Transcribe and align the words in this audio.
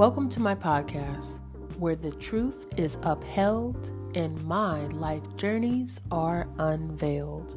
Welcome 0.00 0.30
to 0.30 0.40
my 0.40 0.54
podcast, 0.54 1.40
where 1.78 1.94
the 1.94 2.12
truth 2.12 2.64
is 2.78 2.96
upheld 3.02 3.92
and 4.14 4.42
my 4.44 4.86
life 4.86 5.36
journeys 5.36 6.00
are 6.10 6.48
unveiled. 6.56 7.54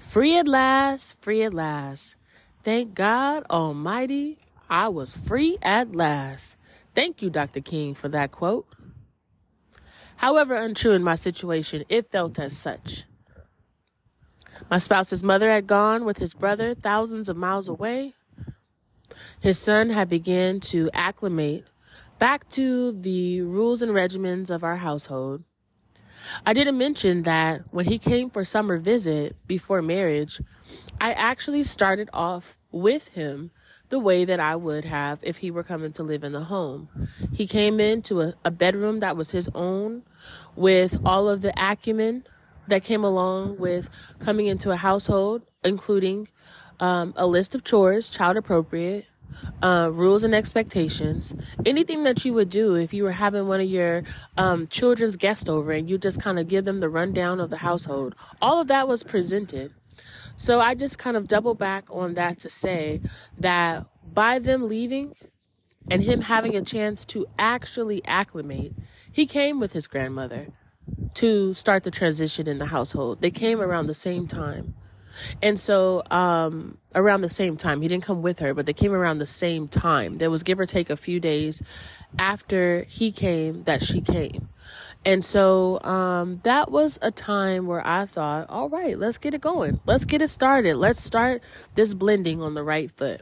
Free 0.00 0.36
at 0.36 0.48
last, 0.48 1.22
free 1.22 1.44
at 1.44 1.54
last. 1.54 2.16
Thank 2.64 2.94
God 2.94 3.44
Almighty, 3.48 4.40
I 4.68 4.88
was 4.88 5.16
free 5.16 5.56
at 5.62 5.94
last. 5.94 6.56
Thank 6.96 7.22
you, 7.22 7.30
Dr. 7.30 7.60
King, 7.60 7.94
for 7.94 8.08
that 8.08 8.32
quote. 8.32 8.66
However 10.16 10.56
untrue 10.56 10.94
in 10.94 11.04
my 11.04 11.14
situation, 11.14 11.84
it 11.88 12.10
felt 12.10 12.40
as 12.40 12.58
such. 12.58 13.04
My 14.70 14.78
spouse's 14.78 15.22
mother 15.22 15.50
had 15.50 15.66
gone 15.66 16.04
with 16.04 16.18
his 16.18 16.34
brother 16.34 16.74
thousands 16.74 17.28
of 17.28 17.36
miles 17.36 17.68
away. 17.68 18.14
His 19.40 19.58
son 19.58 19.90
had 19.90 20.08
begun 20.08 20.60
to 20.60 20.90
acclimate 20.92 21.66
back 22.18 22.48
to 22.50 22.92
the 22.92 23.42
rules 23.42 23.82
and 23.82 23.92
regimens 23.92 24.50
of 24.50 24.64
our 24.64 24.76
household. 24.76 25.44
I 26.46 26.54
didn't 26.54 26.78
mention 26.78 27.22
that 27.22 27.62
when 27.70 27.86
he 27.86 27.98
came 27.98 28.30
for 28.30 28.44
summer 28.44 28.78
visit 28.78 29.36
before 29.46 29.82
marriage, 29.82 30.40
I 31.00 31.12
actually 31.12 31.64
started 31.64 32.08
off 32.12 32.56
with 32.72 33.08
him 33.08 33.50
the 33.90 33.98
way 33.98 34.24
that 34.24 34.40
I 34.40 34.56
would 34.56 34.84
have 34.86 35.20
if 35.22 35.38
he 35.38 35.50
were 35.50 35.62
coming 35.62 35.92
to 35.92 36.02
live 36.02 36.24
in 36.24 36.32
the 36.32 36.44
home. 36.44 36.88
He 37.32 37.46
came 37.46 37.78
into 37.78 38.22
a, 38.22 38.34
a 38.44 38.50
bedroom 38.50 39.00
that 39.00 39.16
was 39.16 39.30
his 39.32 39.48
own 39.54 40.02
with 40.56 40.98
all 41.04 41.28
of 41.28 41.42
the 41.42 41.52
acumen 41.56 42.24
that 42.68 42.84
came 42.84 43.04
along 43.04 43.58
with 43.58 43.90
coming 44.18 44.46
into 44.46 44.70
a 44.70 44.76
household, 44.76 45.42
including 45.62 46.28
um, 46.80 47.14
a 47.16 47.26
list 47.26 47.54
of 47.54 47.64
chores, 47.64 48.10
child 48.10 48.36
appropriate, 48.36 49.06
uh, 49.62 49.90
rules 49.92 50.24
and 50.24 50.34
expectations, 50.34 51.34
anything 51.66 52.04
that 52.04 52.24
you 52.24 52.32
would 52.32 52.50
do 52.50 52.74
if 52.74 52.92
you 52.92 53.04
were 53.04 53.12
having 53.12 53.48
one 53.48 53.60
of 53.60 53.66
your 53.66 54.02
um, 54.36 54.66
children's 54.68 55.16
guests 55.16 55.48
over 55.48 55.72
and 55.72 55.88
you 55.88 55.98
just 55.98 56.20
kind 56.20 56.38
of 56.38 56.48
give 56.48 56.64
them 56.64 56.80
the 56.80 56.88
rundown 56.88 57.40
of 57.40 57.50
the 57.50 57.58
household. 57.58 58.14
All 58.40 58.60
of 58.60 58.68
that 58.68 58.86
was 58.86 59.02
presented. 59.02 59.72
So 60.36 60.60
I 60.60 60.74
just 60.74 60.98
kind 60.98 61.16
of 61.16 61.28
double 61.28 61.54
back 61.54 61.84
on 61.90 62.14
that 62.14 62.38
to 62.40 62.50
say 62.50 63.00
that 63.38 63.86
by 64.12 64.38
them 64.38 64.68
leaving 64.68 65.14
and 65.90 66.02
him 66.02 66.22
having 66.22 66.56
a 66.56 66.62
chance 66.62 67.04
to 67.06 67.26
actually 67.38 68.04
acclimate, 68.04 68.72
he 69.10 69.26
came 69.26 69.60
with 69.60 69.72
his 69.72 69.86
grandmother 69.86 70.48
to 71.14 71.54
start 71.54 71.84
the 71.84 71.90
transition 71.90 72.48
in 72.48 72.58
the 72.58 72.66
household. 72.66 73.20
They 73.20 73.30
came 73.30 73.60
around 73.60 73.86
the 73.86 73.94
same 73.94 74.26
time. 74.26 74.74
And 75.42 75.58
so, 75.60 76.02
um, 76.10 76.78
around 76.94 77.20
the 77.20 77.28
same 77.28 77.56
time, 77.56 77.82
he 77.82 77.88
didn't 77.88 78.04
come 78.04 78.22
with 78.22 78.40
her, 78.40 78.52
but 78.52 78.66
they 78.66 78.72
came 78.72 78.92
around 78.92 79.18
the 79.18 79.26
same 79.26 79.68
time. 79.68 80.18
There 80.18 80.30
was 80.30 80.42
give 80.42 80.58
or 80.58 80.66
take 80.66 80.90
a 80.90 80.96
few 80.96 81.20
days 81.20 81.62
after 82.18 82.84
he 82.88 83.12
came 83.12 83.62
that 83.64 83.82
she 83.82 84.00
came. 84.00 84.48
And 85.04 85.24
so, 85.24 85.80
um, 85.82 86.40
that 86.44 86.70
was 86.70 86.98
a 87.02 87.10
time 87.10 87.66
where 87.66 87.86
I 87.86 88.06
thought, 88.06 88.48
all 88.48 88.68
right, 88.68 88.98
let's 88.98 89.18
get 89.18 89.34
it 89.34 89.40
going. 89.40 89.80
Let's 89.86 90.04
get 90.04 90.22
it 90.22 90.28
started. 90.28 90.76
Let's 90.76 91.02
start 91.02 91.42
this 91.74 91.94
blending 91.94 92.40
on 92.42 92.54
the 92.54 92.64
right 92.64 92.90
foot. 92.90 93.20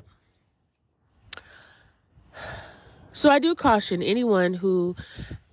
So 3.14 3.30
I 3.30 3.38
do 3.38 3.54
caution 3.54 4.02
anyone 4.02 4.54
who 4.54 4.96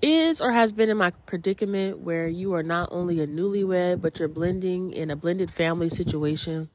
is 0.01 0.39
or 0.39 0.53
has 0.53 0.71
been 0.71 0.89
in 0.89 0.97
my 0.97 1.11
predicament 1.11 1.99
where 1.99 2.27
you 2.27 2.53
are 2.53 2.63
not 2.63 2.87
only 2.91 3.19
a 3.19 3.27
newlywed, 3.27 4.01
but 4.01 4.17
you're 4.17 4.29
blending 4.29 4.93
in 4.93 5.11
a 5.11 5.15
blended 5.17 5.51
family 5.51 5.89
situation. 5.89 6.69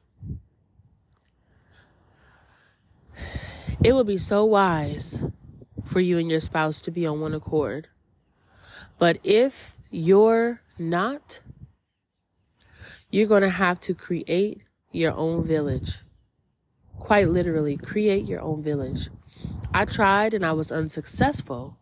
It 3.83 3.93
would 3.93 4.07
be 4.07 4.17
so 4.17 4.45
wise 4.45 5.23
for 5.83 5.99
you 5.99 6.19
and 6.19 6.29
your 6.29 6.39
spouse 6.39 6.81
to 6.81 6.91
be 6.91 7.05
on 7.07 7.19
one 7.19 7.33
accord. 7.33 7.87
But 8.99 9.19
if 9.23 9.75
you're 9.89 10.61
not, 10.77 11.39
you're 13.09 13.27
going 13.27 13.41
to 13.41 13.49
have 13.49 13.79
to 13.81 13.95
create 13.95 14.61
your 14.91 15.13
own 15.13 15.45
village. 15.45 15.99
Quite 16.99 17.29
literally, 17.29 17.75
create 17.75 18.25
your 18.25 18.41
own 18.41 18.61
village. 18.61 19.09
I 19.75 19.85
tried 19.85 20.33
and 20.33 20.45
I 20.45 20.53
was 20.53 20.71
unsuccessful 20.71 21.77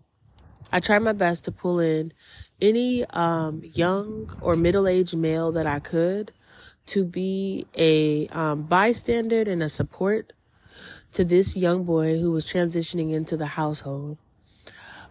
I 0.74 0.80
tried 0.80 1.04
my 1.04 1.14
best 1.14 1.44
to 1.46 1.52
pull 1.52 1.80
in 1.80 2.14
any 2.60 3.06
um, 3.06 3.62
young 3.64 4.36
or 4.42 4.56
middle 4.56 4.88
aged 4.88 5.16
male 5.16 5.52
that 5.52 5.68
I 5.68 5.78
could 5.78 6.32
to 6.88 7.06
be 7.06 7.68
a 7.78 8.26
um, 8.30 8.64
bystander 8.64 9.42
and 9.42 9.62
a 9.62 9.70
support 9.70 10.34
to 11.12 11.24
this 11.24 11.56
young 11.56 11.84
boy 11.84 12.20
who 12.20 12.32
was 12.32 12.44
transitioning 12.44 13.14
into 13.14 13.38
the 13.38 13.46
household. 13.46 14.18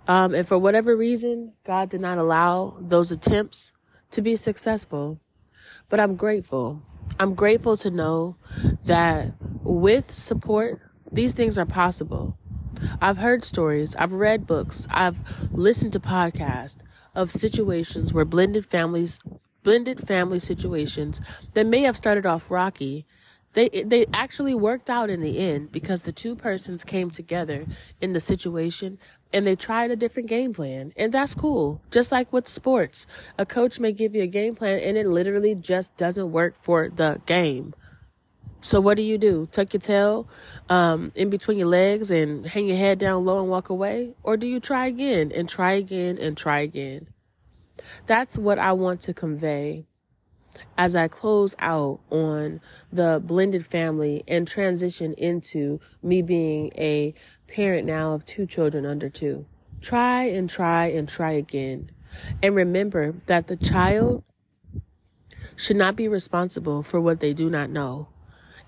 Um, 0.08 0.34
and 0.34 0.44
for 0.44 0.58
whatever 0.58 0.96
reason, 0.96 1.52
God 1.64 1.90
did 1.90 2.00
not 2.00 2.18
allow 2.18 2.76
those 2.80 3.12
attempts 3.12 3.72
to 4.10 4.20
be 4.20 4.34
successful. 4.34 5.20
But 5.88 6.00
I'm 6.00 6.16
grateful. 6.16 6.82
I'm 7.20 7.34
grateful 7.34 7.76
to 7.76 7.90
know 7.90 8.36
that 8.86 9.34
with 9.62 10.10
support, 10.10 10.80
these 11.12 11.34
things 11.34 11.56
are 11.56 11.66
possible. 11.66 12.36
I've 13.00 13.18
heard 13.18 13.44
stories, 13.44 13.96
I've 13.96 14.12
read 14.12 14.46
books, 14.46 14.86
I've 14.90 15.16
listened 15.52 15.92
to 15.94 16.00
podcasts 16.00 16.82
of 17.14 17.30
situations 17.30 18.12
where 18.12 18.24
blended 18.24 18.66
families, 18.66 19.20
blended 19.62 20.06
family 20.06 20.38
situations 20.38 21.20
that 21.54 21.66
may 21.66 21.82
have 21.82 21.96
started 21.96 22.26
off 22.26 22.50
rocky, 22.50 23.06
they 23.54 23.68
they 23.68 24.06
actually 24.14 24.54
worked 24.54 24.88
out 24.88 25.10
in 25.10 25.20
the 25.20 25.38
end 25.38 25.72
because 25.72 26.02
the 26.02 26.12
two 26.12 26.34
persons 26.34 26.84
came 26.84 27.10
together 27.10 27.66
in 28.00 28.12
the 28.12 28.20
situation 28.20 28.98
and 29.32 29.46
they 29.46 29.56
tried 29.56 29.90
a 29.90 29.96
different 29.96 30.28
game 30.28 30.54
plan. 30.54 30.92
And 30.96 31.12
that's 31.12 31.34
cool. 31.34 31.80
Just 31.90 32.12
like 32.12 32.32
with 32.32 32.48
sports. 32.48 33.06
A 33.38 33.46
coach 33.46 33.78
may 33.78 33.92
give 33.92 34.14
you 34.14 34.22
a 34.22 34.26
game 34.26 34.54
plan 34.54 34.78
and 34.80 34.96
it 34.96 35.06
literally 35.06 35.54
just 35.54 35.96
doesn't 35.96 36.32
work 36.32 36.56
for 36.56 36.88
the 36.88 37.20
game. 37.26 37.74
So 38.62 38.80
what 38.80 38.96
do 38.96 39.02
you 39.02 39.18
do? 39.18 39.48
Tuck 39.50 39.72
your 39.72 39.80
tail 39.80 40.28
um, 40.68 41.10
in 41.16 41.30
between 41.30 41.58
your 41.58 41.66
legs 41.66 42.12
and 42.12 42.46
hang 42.46 42.66
your 42.66 42.76
head 42.76 43.00
down 43.00 43.24
low 43.24 43.40
and 43.40 43.50
walk 43.50 43.68
away? 43.68 44.14
Or 44.22 44.36
do 44.36 44.46
you 44.46 44.60
try 44.60 44.86
again 44.86 45.32
and 45.32 45.48
try 45.48 45.72
again 45.72 46.16
and 46.16 46.36
try 46.36 46.60
again? 46.60 47.08
That's 48.06 48.38
what 48.38 48.60
I 48.60 48.72
want 48.72 49.00
to 49.02 49.12
convey 49.12 49.86
as 50.78 50.94
I 50.94 51.08
close 51.08 51.56
out 51.58 52.00
on 52.08 52.60
the 52.92 53.20
blended 53.24 53.66
family 53.66 54.22
and 54.28 54.46
transition 54.46 55.12
into 55.14 55.80
me 56.00 56.22
being 56.22 56.70
a 56.76 57.14
parent 57.48 57.84
now 57.84 58.12
of 58.12 58.24
two 58.24 58.46
children 58.46 58.86
under 58.86 59.08
two. 59.08 59.44
Try 59.80 60.24
and 60.24 60.48
try 60.48 60.86
and 60.86 61.08
try 61.08 61.32
again. 61.32 61.90
And 62.40 62.54
remember 62.54 63.16
that 63.26 63.48
the 63.48 63.56
child 63.56 64.22
should 65.56 65.76
not 65.76 65.96
be 65.96 66.06
responsible 66.06 66.84
for 66.84 67.00
what 67.00 67.18
they 67.18 67.32
do 67.32 67.50
not 67.50 67.68
know. 67.68 68.06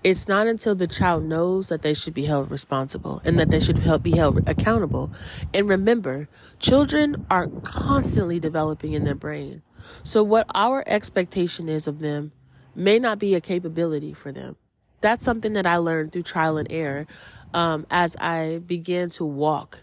It's 0.05 0.27
not 0.27 0.45
until 0.45 0.75
the 0.75 0.85
child 0.85 1.23
knows 1.23 1.69
that 1.69 1.81
they 1.81 1.95
should 1.95 2.13
be 2.13 2.25
held 2.25 2.51
responsible 2.51 3.23
and 3.25 3.39
that 3.39 3.49
they 3.49 3.59
should 3.59 4.03
be 4.03 4.11
held 4.11 4.47
accountable. 4.47 5.11
And 5.51 5.67
remember, 5.67 6.29
children 6.59 7.25
are 7.31 7.47
constantly 7.47 8.39
developing 8.39 8.93
in 8.93 9.03
their 9.03 9.15
brain. 9.15 9.63
So 10.03 10.21
what 10.21 10.45
our 10.53 10.83
expectation 10.85 11.67
is 11.67 11.87
of 11.87 12.01
them 12.01 12.33
may 12.75 12.99
not 12.99 13.17
be 13.17 13.33
a 13.33 13.41
capability 13.41 14.13
for 14.13 14.31
them. 14.31 14.57
That's 15.01 15.25
something 15.25 15.53
that 15.53 15.65
I 15.65 15.77
learned 15.77 16.11
through 16.11 16.21
trial 16.21 16.59
and 16.59 16.71
error 16.71 17.07
um, 17.55 17.87
as 17.89 18.15
I 18.17 18.61
began 18.63 19.09
to 19.11 19.25
walk 19.25 19.81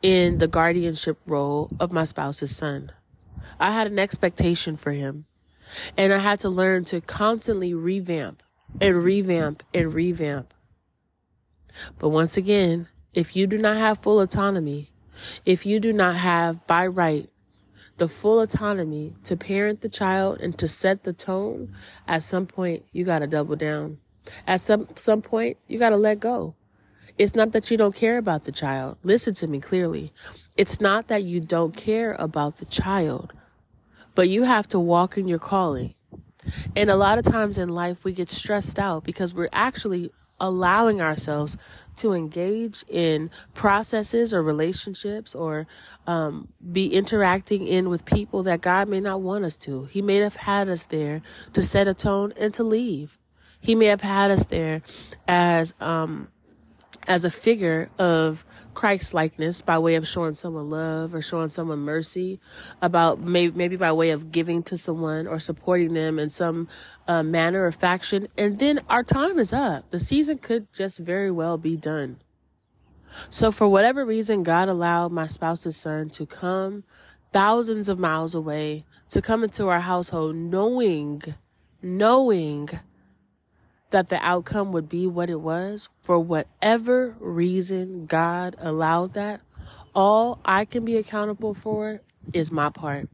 in 0.00 0.38
the 0.38 0.48
guardianship 0.48 1.18
role 1.26 1.68
of 1.78 1.92
my 1.92 2.04
spouse's 2.04 2.56
son. 2.56 2.90
I 3.60 3.72
had 3.72 3.86
an 3.86 3.98
expectation 3.98 4.76
for 4.76 4.92
him, 4.92 5.26
and 5.98 6.10
I 6.10 6.20
had 6.20 6.38
to 6.38 6.48
learn 6.48 6.86
to 6.86 7.02
constantly 7.02 7.74
revamp 7.74 8.42
and 8.80 9.02
revamp 9.02 9.62
and 9.74 9.92
revamp. 9.92 10.54
But 11.98 12.10
once 12.10 12.36
again, 12.36 12.88
if 13.14 13.36
you 13.36 13.46
do 13.46 13.58
not 13.58 13.76
have 13.76 13.98
full 13.98 14.20
autonomy, 14.20 14.90
if 15.44 15.66
you 15.66 15.80
do 15.80 15.92
not 15.92 16.16
have 16.16 16.66
by 16.66 16.86
right 16.86 17.28
the 17.98 18.08
full 18.08 18.40
autonomy 18.40 19.14
to 19.24 19.36
parent 19.36 19.80
the 19.80 19.88
child 19.88 20.40
and 20.40 20.58
to 20.58 20.66
set 20.66 21.04
the 21.04 21.12
tone, 21.12 21.74
at 22.08 22.22
some 22.22 22.46
point 22.46 22.84
you 22.92 23.04
got 23.04 23.20
to 23.20 23.26
double 23.26 23.56
down. 23.56 23.98
At 24.46 24.60
some 24.60 24.88
some 24.96 25.22
point 25.22 25.58
you 25.66 25.78
got 25.78 25.90
to 25.90 25.96
let 25.96 26.20
go. 26.20 26.54
It's 27.18 27.34
not 27.34 27.52
that 27.52 27.70
you 27.70 27.76
don't 27.76 27.94
care 27.94 28.16
about 28.16 28.44
the 28.44 28.52
child. 28.52 28.96
Listen 29.02 29.34
to 29.34 29.46
me 29.46 29.60
clearly. 29.60 30.12
It's 30.56 30.80
not 30.80 31.08
that 31.08 31.24
you 31.24 31.40
don't 31.40 31.76
care 31.76 32.14
about 32.14 32.56
the 32.56 32.64
child, 32.64 33.32
but 34.14 34.28
you 34.28 34.44
have 34.44 34.66
to 34.68 34.80
walk 34.80 35.18
in 35.18 35.28
your 35.28 35.38
calling. 35.38 35.94
And 36.76 36.90
a 36.90 36.96
lot 36.96 37.18
of 37.18 37.24
times 37.24 37.58
in 37.58 37.68
life, 37.68 38.04
we 38.04 38.12
get 38.12 38.30
stressed 38.30 38.78
out 38.78 39.04
because 39.04 39.34
we're 39.34 39.48
actually 39.52 40.10
allowing 40.40 41.00
ourselves 41.00 41.56
to 41.96 42.12
engage 42.12 42.84
in 42.88 43.30
processes 43.54 44.34
or 44.34 44.42
relationships 44.42 45.34
or 45.34 45.66
um, 46.06 46.48
be 46.72 46.92
interacting 46.92 47.66
in 47.66 47.88
with 47.88 48.04
people 48.04 48.42
that 48.42 48.60
God 48.60 48.88
may 48.88 49.00
not 49.00 49.20
want 49.20 49.44
us 49.44 49.56
to. 49.58 49.84
He 49.84 50.02
may 50.02 50.16
have 50.16 50.36
had 50.36 50.68
us 50.68 50.86
there 50.86 51.22
to 51.52 51.62
set 51.62 51.86
a 51.86 51.94
tone 51.94 52.32
and 52.38 52.52
to 52.54 52.64
leave. 52.64 53.18
He 53.60 53.74
may 53.74 53.86
have 53.86 54.00
had 54.00 54.30
us 54.30 54.44
there 54.46 54.82
as, 55.28 55.74
um, 55.80 56.28
as 57.06 57.24
a 57.24 57.30
figure 57.30 57.90
of 57.98 58.44
Christ 58.74 59.14
likeness 59.14 59.62
by 59.62 59.78
way 59.78 59.94
of 59.94 60.06
showing 60.06 60.34
someone 60.34 60.70
love 60.70 61.14
or 61.14 61.22
showing 61.22 61.50
someone 61.50 61.80
mercy 61.80 62.40
about 62.80 63.20
maybe, 63.20 63.56
maybe 63.56 63.76
by 63.76 63.92
way 63.92 64.10
of 64.10 64.32
giving 64.32 64.62
to 64.64 64.78
someone 64.78 65.26
or 65.26 65.38
supporting 65.38 65.94
them 65.94 66.18
in 66.18 66.30
some 66.30 66.68
uh, 67.06 67.22
manner 67.22 67.64
or 67.64 67.72
faction. 67.72 68.28
And 68.36 68.58
then 68.58 68.80
our 68.88 69.02
time 69.02 69.38
is 69.38 69.52
up. 69.52 69.90
The 69.90 70.00
season 70.00 70.38
could 70.38 70.72
just 70.72 70.98
very 70.98 71.30
well 71.30 71.58
be 71.58 71.76
done. 71.76 72.18
So 73.28 73.50
for 73.50 73.68
whatever 73.68 74.04
reason, 74.04 74.42
God 74.42 74.68
allowed 74.68 75.12
my 75.12 75.26
spouse's 75.26 75.76
son 75.76 76.10
to 76.10 76.26
come 76.26 76.84
thousands 77.32 77.88
of 77.88 77.98
miles 77.98 78.34
away 78.34 78.84
to 79.08 79.20
come 79.20 79.44
into 79.44 79.68
our 79.68 79.80
household 79.80 80.34
knowing, 80.34 81.22
knowing 81.82 82.68
that 83.92 84.08
the 84.08 84.16
outcome 84.24 84.72
would 84.72 84.88
be 84.88 85.06
what 85.06 85.30
it 85.30 85.40
was 85.40 85.88
for 86.00 86.18
whatever 86.18 87.16
reason 87.20 88.06
God 88.06 88.56
allowed 88.58 89.14
that. 89.14 89.40
All 89.94 90.40
I 90.44 90.64
can 90.64 90.84
be 90.84 90.96
accountable 90.96 91.54
for 91.54 92.00
is 92.32 92.50
my 92.50 92.70
part. 92.70 93.08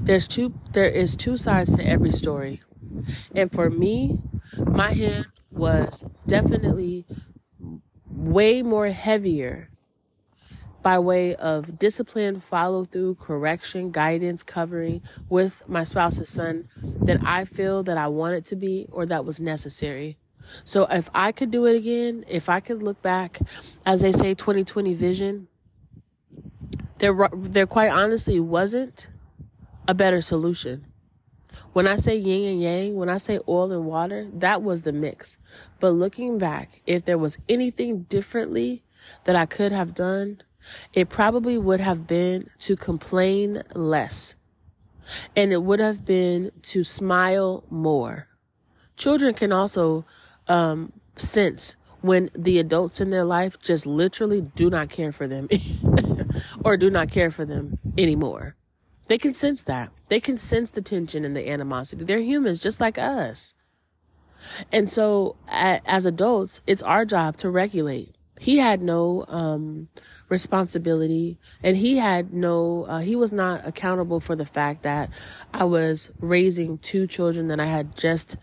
There's 0.00 0.28
two, 0.28 0.54
there 0.72 0.88
is 0.88 1.16
two 1.16 1.36
sides 1.36 1.74
to 1.76 1.84
every 1.84 2.12
story. 2.12 2.62
And 3.34 3.50
for 3.50 3.70
me, 3.70 4.20
my 4.56 4.92
hand 4.92 5.26
was 5.50 6.04
definitely 6.26 7.06
way 8.06 8.62
more 8.62 8.88
heavier 8.88 9.70
by 10.84 10.98
way 10.98 11.34
of 11.34 11.78
discipline, 11.78 12.38
follow 12.38 12.84
through, 12.84 13.14
correction, 13.16 13.90
guidance, 13.90 14.42
covering 14.42 15.00
with 15.30 15.62
my 15.66 15.82
spouse's 15.82 16.28
son 16.28 16.68
that 16.82 17.24
I 17.24 17.46
feel 17.46 17.82
that 17.84 17.96
I 17.96 18.06
want 18.06 18.34
it 18.34 18.44
to 18.46 18.56
be 18.56 18.86
or 18.92 19.06
that 19.06 19.24
was 19.24 19.40
necessary. 19.40 20.18
So 20.62 20.84
if 20.90 21.08
I 21.14 21.32
could 21.32 21.50
do 21.50 21.64
it 21.64 21.74
again, 21.74 22.26
if 22.28 22.50
I 22.50 22.60
could 22.60 22.82
look 22.82 23.00
back, 23.00 23.38
as 23.86 24.02
they 24.02 24.12
say, 24.12 24.34
2020 24.34 24.92
vision, 24.92 25.48
there, 26.98 27.30
there 27.32 27.66
quite 27.66 27.88
honestly 27.88 28.38
wasn't 28.38 29.08
a 29.88 29.94
better 29.94 30.20
solution. 30.20 30.84
When 31.72 31.86
I 31.86 31.96
say 31.96 32.14
yin 32.16 32.52
and 32.52 32.62
yang, 32.62 32.94
when 32.96 33.08
I 33.08 33.16
say 33.16 33.40
oil 33.48 33.72
and 33.72 33.86
water, 33.86 34.28
that 34.34 34.62
was 34.62 34.82
the 34.82 34.92
mix. 34.92 35.38
But 35.80 35.90
looking 35.92 36.36
back, 36.36 36.82
if 36.86 37.06
there 37.06 37.18
was 37.18 37.38
anything 37.48 38.02
differently 38.02 38.84
that 39.24 39.34
I 39.34 39.46
could 39.46 39.72
have 39.72 39.94
done, 39.94 40.42
it 40.92 41.08
probably 41.08 41.58
would 41.58 41.80
have 41.80 42.06
been 42.06 42.50
to 42.60 42.76
complain 42.76 43.62
less. 43.74 44.34
And 45.36 45.52
it 45.52 45.62
would 45.62 45.80
have 45.80 46.04
been 46.04 46.50
to 46.62 46.82
smile 46.82 47.64
more. 47.68 48.28
Children 48.96 49.34
can 49.34 49.52
also 49.52 50.04
um, 50.48 50.92
sense 51.16 51.76
when 52.00 52.30
the 52.34 52.58
adults 52.58 53.00
in 53.00 53.10
their 53.10 53.24
life 53.24 53.58
just 53.58 53.86
literally 53.86 54.40
do 54.40 54.70
not 54.70 54.90
care 54.90 55.12
for 55.12 55.26
them 55.26 55.48
or 56.64 56.76
do 56.76 56.90
not 56.90 57.10
care 57.10 57.30
for 57.30 57.44
them 57.44 57.78
anymore. 57.96 58.56
They 59.06 59.18
can 59.18 59.34
sense 59.34 59.62
that. 59.64 59.90
They 60.08 60.20
can 60.20 60.36
sense 60.36 60.70
the 60.70 60.82
tension 60.82 61.24
and 61.24 61.36
the 61.36 61.48
animosity. 61.48 62.04
They're 62.04 62.18
humans 62.18 62.60
just 62.60 62.80
like 62.80 62.98
us. 62.98 63.54
And 64.70 64.90
so, 64.90 65.36
as 65.48 66.06
adults, 66.06 66.60
it's 66.66 66.82
our 66.82 67.04
job 67.04 67.36
to 67.38 67.50
regulate. 67.50 68.14
He 68.38 68.58
had 68.58 68.82
no 68.82 69.24
um, 69.28 69.88
responsibility. 70.28 71.38
And 71.62 71.76
he 71.76 71.96
had 71.96 72.32
no 72.32 72.84
uh, 72.84 72.98
he 73.00 73.16
was 73.16 73.32
not 73.32 73.66
accountable 73.66 74.20
for 74.20 74.34
the 74.36 74.46
fact 74.46 74.82
that 74.82 75.10
i 75.52 75.64
was 75.64 76.10
raising 76.20 76.78
two 76.78 77.06
children 77.06 77.48
that 77.48 77.60
i 77.60 77.66
had 77.66 77.96
just 77.96 78.36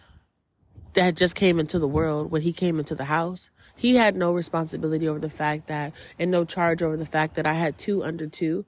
that 0.93 1.03
had 1.03 1.17
just 1.17 1.35
came 1.35 1.59
into 1.59 1.79
the 1.79 1.87
world 1.87 2.31
when 2.31 2.41
he 2.41 2.51
came 2.51 2.77
into 2.77 2.93
the 2.93 3.05
house. 3.05 3.49
He 3.77 3.95
had 3.95 4.15
no 4.15 4.33
responsibility 4.33 5.07
over 5.07 5.19
the 5.19 5.29
fact 5.29 5.67
that 5.67 5.93
and 6.19 6.29
no 6.29 6.43
charge 6.43 6.83
over 6.83 6.97
the 6.97 7.05
fact 7.05 7.35
that 7.35 7.47
i 7.47 7.53
had 7.53 7.77
two 7.77 8.03
under 8.03 8.27
two 8.27 8.65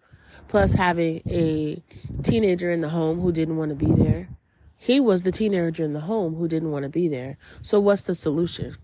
plus 0.47 0.73
having 0.73 1.21
a 1.29 1.81
teenager 2.23 2.71
in 2.71 2.81
the 2.81 2.89
home 2.89 3.19
who 3.19 3.31
didn't 3.31 3.57
want 3.57 3.69
to 3.69 3.75
be 3.75 3.91
there. 3.91 4.29
He 4.77 4.99
was 4.99 5.23
the 5.23 5.31
teenager 5.31 5.83
in 5.85 5.93
the 5.93 6.01
home 6.01 6.35
who 6.35 6.47
didn't 6.47 6.71
want 6.71 6.83
to 6.83 6.89
be 6.89 7.07
there. 7.07 7.37
So 7.61 7.79
what's 7.79 8.03
the 8.03 8.15
solution 8.15 8.75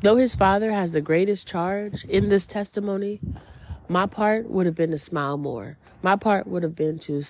Though 0.00 0.16
his 0.16 0.34
father 0.34 0.72
has 0.72 0.92
the 0.92 1.00
greatest 1.00 1.46
charge 1.46 2.04
in 2.04 2.28
this 2.28 2.46
testimony, 2.46 3.20
my 3.88 4.06
part 4.06 4.48
would 4.50 4.66
have 4.66 4.74
been 4.74 4.90
to 4.90 4.98
smile 4.98 5.36
more. 5.36 5.78
My 6.02 6.16
part 6.16 6.46
would 6.46 6.62
have 6.62 6.76
been 6.76 6.98
to 7.00 7.22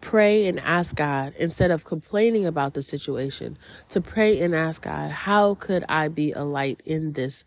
pray 0.00 0.46
and 0.46 0.60
ask 0.60 0.96
God 0.96 1.32
instead 1.38 1.70
of 1.70 1.84
complaining 1.84 2.46
about 2.46 2.74
the 2.74 2.82
situation, 2.82 3.56
to 3.88 4.00
pray 4.00 4.40
and 4.40 4.54
ask 4.54 4.82
God, 4.82 5.10
how 5.10 5.54
could 5.54 5.84
I 5.88 6.08
be 6.08 6.32
a 6.32 6.44
light 6.44 6.80
in 6.84 7.14
this 7.14 7.44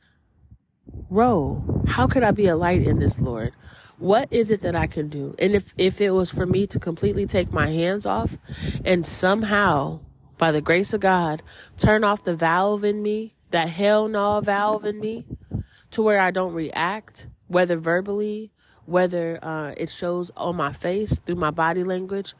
role? 1.10 1.84
How 1.88 2.08
could 2.08 2.24
I 2.24 2.32
be 2.32 2.48
a 2.48 2.56
light 2.56 2.82
in 2.82 3.00
this, 3.00 3.22
Lord? 3.22 3.54
What 4.00 4.28
is 4.32 4.52
it 4.52 4.62
that 4.62 4.76
I 4.76 4.88
can 4.88 5.08
do? 5.08 5.36
And 5.40 5.54
if, 5.54 5.74
if 5.78 6.02
it 6.02 6.12
was 6.12 6.32
for 6.32 6.46
me 6.46 6.68
to 6.68 6.80
completely 6.80 7.26
take 7.26 7.52
my 7.52 7.68
hands 7.68 8.06
off 8.06 8.38
and 8.84 9.06
somehow, 9.06 10.00
by 10.38 10.52
the 10.52 10.62
grace 10.62 10.94
of 10.94 11.02
God, 11.02 11.42
turn 11.78 12.04
off 12.04 12.24
the 12.24 12.36
valve 12.36 12.84
in 12.84 13.02
me 13.02 13.34
that 13.52 13.70
hell 13.70 14.08
no 14.08 14.42
valve 14.42 14.86
in 14.86 15.00
me 15.00 15.26
to 15.92 16.02
where 16.02 16.20
I 16.20 16.32
don't 16.32 16.54
react, 16.54 17.28
whether 17.48 17.78
verbally, 17.78 18.52
whether 18.86 19.40
uh, 19.44 19.74
it 19.78 19.90
shows 19.90 20.32
on 20.36 20.56
my 20.56 20.74
face 20.74 21.20
through 21.20 21.36
my 21.36 21.52
body 21.52 21.84
language, 21.84 22.34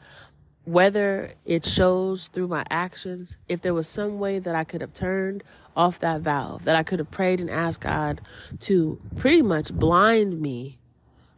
whether 0.64 1.34
it 1.44 1.64
shows 1.64 2.28
through 2.28 2.48
my 2.48 2.64
actions, 2.68 3.38
if 3.48 3.62
there 3.62 3.74
was 3.74 3.88
some 3.88 4.18
way 4.18 4.38
that 4.38 4.54
I 4.54 4.64
could 4.64 4.80
have 4.80 4.92
turned 4.92 5.42
off 5.74 5.98
that 6.00 6.20
valve, 6.20 6.64
that 6.64 6.76
I 6.76 6.82
could 6.82 6.98
have 6.98 7.10
prayed 7.10 7.40
and 7.40 7.48
asked 7.48 7.82
God 7.82 8.20
to 8.60 9.00
pretty 9.16 9.42
much 9.42 9.72
blind 9.72 10.40
me 10.40 10.78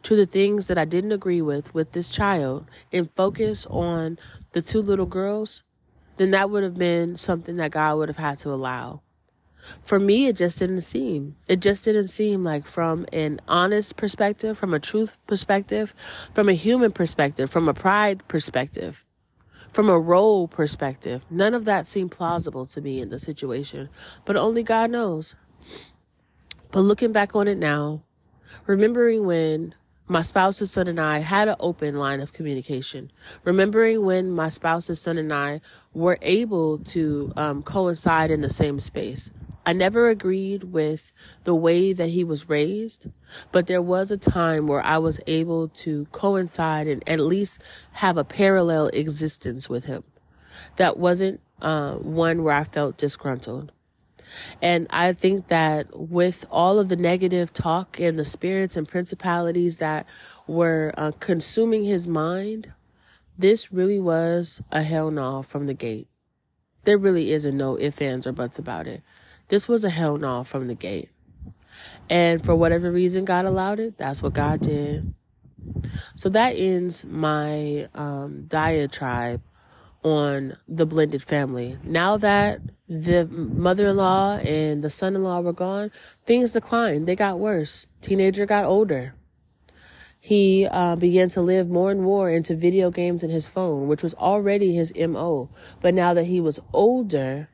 to 0.02 0.16
the 0.16 0.26
things 0.26 0.66
that 0.66 0.78
I 0.78 0.84
didn't 0.84 1.12
agree 1.12 1.42
with 1.42 1.74
with 1.74 1.92
this 1.92 2.08
child 2.08 2.66
and 2.92 3.10
focus 3.14 3.66
on 3.66 4.18
the 4.52 4.62
two 4.62 4.80
little 4.80 5.06
girls, 5.06 5.62
then 6.16 6.30
that 6.30 6.50
would 6.50 6.62
have 6.62 6.78
been 6.78 7.16
something 7.16 7.56
that 7.56 7.70
God 7.70 7.98
would 7.98 8.08
have 8.08 8.16
had 8.16 8.38
to 8.40 8.50
allow 8.50 9.02
for 9.82 9.98
me, 9.98 10.26
it 10.26 10.36
just 10.36 10.58
didn't 10.58 10.80
seem. 10.82 11.36
It 11.48 11.60
just 11.60 11.84
didn't 11.84 12.08
seem 12.08 12.44
like 12.44 12.66
from 12.66 13.06
an 13.12 13.40
honest 13.48 13.96
perspective, 13.96 14.58
from 14.58 14.74
a 14.74 14.80
truth 14.80 15.16
perspective, 15.26 15.94
from 16.34 16.48
a 16.48 16.54
human 16.54 16.92
perspective, 16.92 17.50
from 17.50 17.68
a 17.68 17.74
pride 17.74 18.26
perspective, 18.28 19.04
from 19.70 19.88
a 19.88 19.98
role 19.98 20.48
perspective. 20.48 21.22
None 21.30 21.54
of 21.54 21.64
that 21.64 21.86
seemed 21.86 22.10
plausible 22.10 22.66
to 22.66 22.80
me 22.80 23.00
in 23.00 23.10
the 23.10 23.18
situation, 23.18 23.88
but 24.24 24.36
only 24.36 24.62
God 24.62 24.90
knows. 24.90 25.34
But 26.70 26.80
looking 26.80 27.12
back 27.12 27.34
on 27.34 27.48
it 27.48 27.58
now, 27.58 28.02
remembering 28.66 29.26
when 29.26 29.74
my 30.10 30.22
spouse's 30.22 30.72
son 30.72 30.88
and 30.88 30.98
I 30.98 31.20
had 31.20 31.46
an 31.46 31.54
open 31.60 31.94
line 31.94 32.20
of 32.20 32.32
communication. 32.32 33.12
Remembering 33.44 34.04
when 34.04 34.32
my 34.32 34.48
spouse's 34.48 35.00
son 35.00 35.18
and 35.18 35.32
I 35.32 35.60
were 35.94 36.18
able 36.20 36.78
to 36.78 37.32
um, 37.36 37.62
coincide 37.62 38.32
in 38.32 38.40
the 38.40 38.50
same 38.50 38.80
space. 38.80 39.30
I 39.66 39.72
never 39.72 40.08
agreed 40.08 40.64
with 40.64 41.12
the 41.44 41.54
way 41.54 41.92
that 41.92 42.08
he 42.08 42.24
was 42.24 42.48
raised, 42.48 43.08
but 43.52 43.66
there 43.66 43.82
was 43.82 44.10
a 44.10 44.16
time 44.16 44.66
where 44.66 44.82
I 44.82 44.98
was 44.98 45.20
able 45.26 45.68
to 45.68 46.06
coincide 46.12 46.86
and 46.86 47.06
at 47.08 47.20
least 47.20 47.60
have 47.92 48.16
a 48.16 48.24
parallel 48.24 48.88
existence 48.88 49.68
with 49.68 49.84
him. 49.84 50.04
That 50.76 50.96
wasn't 50.96 51.40
uh, 51.60 51.94
one 51.96 52.42
where 52.42 52.54
I 52.54 52.64
felt 52.64 52.96
disgruntled. 52.96 53.72
And 54.62 54.86
I 54.90 55.12
think 55.12 55.48
that 55.48 55.88
with 55.98 56.46
all 56.50 56.78
of 56.78 56.88
the 56.88 56.96
negative 56.96 57.52
talk 57.52 57.98
and 57.98 58.18
the 58.18 58.24
spirits 58.24 58.76
and 58.76 58.86
principalities 58.86 59.78
that 59.78 60.06
were 60.46 60.94
uh, 60.96 61.12
consuming 61.18 61.84
his 61.84 62.06
mind, 62.06 62.72
this 63.36 63.72
really 63.72 63.98
was 63.98 64.62
a 64.70 64.82
hell 64.82 65.10
no 65.10 65.42
from 65.42 65.66
the 65.66 65.74
gate. 65.74 66.08
There 66.84 66.98
really 66.98 67.32
isn't 67.32 67.56
no 67.56 67.78
ifs, 67.78 68.00
ands, 68.00 68.26
or 68.26 68.32
buts 68.32 68.58
about 68.58 68.86
it. 68.86 69.02
This 69.50 69.66
was 69.66 69.84
a 69.84 69.90
hell 69.90 70.16
no 70.16 70.44
from 70.44 70.68
the 70.68 70.76
gate. 70.76 71.10
And 72.08 72.44
for 72.44 72.54
whatever 72.54 72.90
reason 72.90 73.24
God 73.24 73.44
allowed 73.44 73.80
it, 73.80 73.98
that's 73.98 74.22
what 74.22 74.32
God 74.32 74.60
did. 74.60 75.12
So 76.14 76.28
that 76.28 76.50
ends 76.50 77.04
my 77.04 77.88
um, 77.94 78.44
diatribe 78.46 79.42
on 80.04 80.56
the 80.68 80.86
blended 80.86 81.22
family. 81.22 81.78
Now 81.82 82.16
that 82.18 82.60
the 82.88 83.26
mother 83.26 83.88
in 83.88 83.96
law 83.96 84.36
and 84.36 84.82
the 84.82 84.90
son 84.90 85.16
in 85.16 85.24
law 85.24 85.40
were 85.40 85.52
gone, 85.52 85.90
things 86.26 86.52
declined. 86.52 87.08
They 87.08 87.16
got 87.16 87.40
worse. 87.40 87.86
Teenager 88.00 88.46
got 88.46 88.64
older. 88.64 89.14
He 90.20 90.66
uh, 90.70 90.94
began 90.94 91.28
to 91.30 91.40
live 91.40 91.68
more 91.68 91.90
and 91.90 92.02
more 92.02 92.30
into 92.30 92.54
video 92.54 92.90
games 92.90 93.24
and 93.24 93.32
his 93.32 93.48
phone, 93.48 93.88
which 93.88 94.02
was 94.02 94.14
already 94.14 94.74
his 94.74 94.92
MO. 94.94 95.50
But 95.80 95.94
now 95.94 96.14
that 96.14 96.26
he 96.26 96.40
was 96.40 96.60
older, 96.72 97.48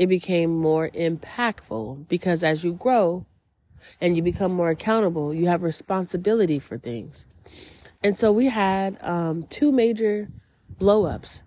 it 0.00 0.06
became 0.06 0.56
more 0.56 0.88
impactful 0.88 2.08
because 2.08 2.42
as 2.42 2.64
you 2.64 2.72
grow 2.72 3.26
and 4.00 4.16
you 4.16 4.22
become 4.22 4.50
more 4.50 4.70
accountable, 4.70 5.34
you 5.34 5.46
have 5.46 5.62
responsibility 5.62 6.58
for 6.58 6.78
things. 6.78 7.26
And 8.02 8.18
so 8.18 8.32
we 8.32 8.46
had 8.46 8.96
um, 9.02 9.42
two 9.50 9.70
major 9.70 10.30
blow 10.78 11.04
ups 11.04 11.42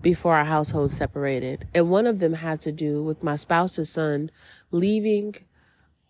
before 0.00 0.36
our 0.36 0.44
household 0.44 0.92
separated. 0.92 1.66
And 1.74 1.90
one 1.90 2.06
of 2.06 2.20
them 2.20 2.34
had 2.34 2.60
to 2.60 2.70
do 2.70 3.02
with 3.02 3.24
my 3.24 3.34
spouse's 3.34 3.90
son 3.90 4.30
leaving 4.70 5.34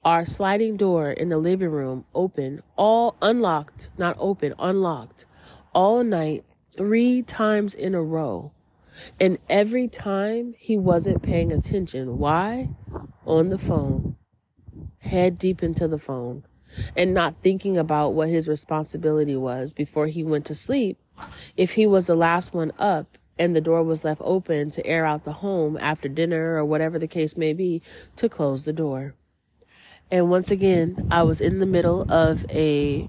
our 0.05 0.27
sliding 0.27 0.77
door 0.77 1.11
in 1.11 1.31
the 1.31 1.39
living 1.39 1.71
room 1.71 2.05
open, 2.15 2.63
all 2.77 3.17
unlocked, 3.23 3.89
not 3.97 4.15
open, 4.19 4.53
unlocked, 4.59 5.25
all 5.73 6.05
night, 6.05 6.45
three 6.71 7.23
times 7.23 7.75
in 7.75 7.95
a 7.95 8.03
row. 8.03 8.53
And 9.21 9.39
every 9.49 9.89
time 9.89 10.55
he 10.59 10.77
wasn't 10.77 11.23
paying 11.23 11.53
attention. 11.53 12.19
Why? 12.19 12.71
On 13.25 13.49
the 13.49 13.59
phone, 13.59 14.17
head 14.99 15.39
deep 15.39 15.63
into 15.63 15.89
the 15.89 15.99
phone, 15.99 16.45
and 16.97 17.15
not 17.15 17.37
thinking 17.43 17.79
about 17.79 18.11
what 18.11 18.29
his 18.29 18.49
responsibility 18.49 19.37
was 19.37 19.73
before 19.73 20.07
he 20.07 20.25
went 20.25 20.47
to 20.47 20.55
sleep. 20.55 20.99
If 21.57 21.73
he 21.73 21.87
was 21.87 22.07
the 22.07 22.17
last 22.17 22.55
one 22.55 22.73
up, 22.79 23.19
and 23.39 23.57
the 23.57 23.61
door 23.61 23.83
was 23.83 24.05
left 24.05 24.21
open 24.25 24.71
to 24.71 24.87
air 24.87 25.07
out 25.07 25.25
the 25.25 25.33
home 25.33 25.79
after 25.81 26.09
dinner 26.09 26.57
or 26.57 26.65
whatever 26.65 26.99
the 26.99 27.09
case 27.09 27.37
may 27.37 27.53
be, 27.53 27.83
to 28.17 28.29
close 28.29 28.65
the 28.65 28.73
door. 28.73 29.15
And 30.11 30.29
once 30.29 30.51
again, 30.51 31.09
I 31.11 31.23
was 31.23 31.41
in 31.41 31.59
the 31.59 31.67
middle 31.67 32.11
of 32.13 32.45
a 32.51 33.09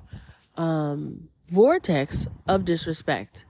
um, 0.55 1.27
vortex 1.47 2.27
of 2.47 2.65
disrespect 2.65 3.45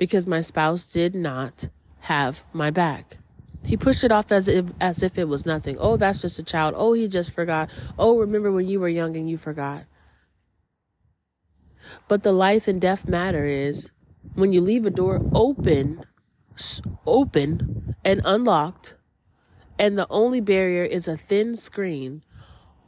because 0.00 0.26
my 0.26 0.40
spouse 0.40 0.86
did 0.86 1.14
not 1.14 1.68
have 2.00 2.42
my 2.54 2.70
back. 2.70 3.18
He 3.66 3.76
pushed 3.76 4.02
it 4.02 4.10
off 4.10 4.32
as 4.32 4.48
if 4.48 4.70
as 4.80 5.02
if 5.02 5.18
it 5.18 5.28
was 5.28 5.44
nothing. 5.44 5.76
Oh, 5.78 5.98
that's 5.98 6.22
just 6.22 6.38
a 6.38 6.42
child. 6.42 6.74
Oh, 6.74 6.94
he 6.94 7.06
just 7.06 7.32
forgot. 7.32 7.68
Oh, 7.98 8.18
remember 8.18 8.50
when 8.50 8.66
you 8.66 8.80
were 8.80 8.88
young 8.88 9.14
and 9.14 9.28
you 9.28 9.36
forgot. 9.36 9.84
But 12.08 12.22
the 12.22 12.32
life 12.32 12.66
and 12.66 12.80
death 12.80 13.06
matter 13.06 13.44
is 13.44 13.90
when 14.34 14.54
you 14.54 14.62
leave 14.62 14.86
a 14.86 14.90
door 14.90 15.20
open, 15.34 16.06
open 17.06 17.94
and 18.02 18.22
unlocked, 18.24 18.94
and 19.78 19.98
the 19.98 20.06
only 20.08 20.40
barrier 20.40 20.84
is 20.84 21.08
a 21.08 21.18
thin 21.18 21.56
screen, 21.56 22.22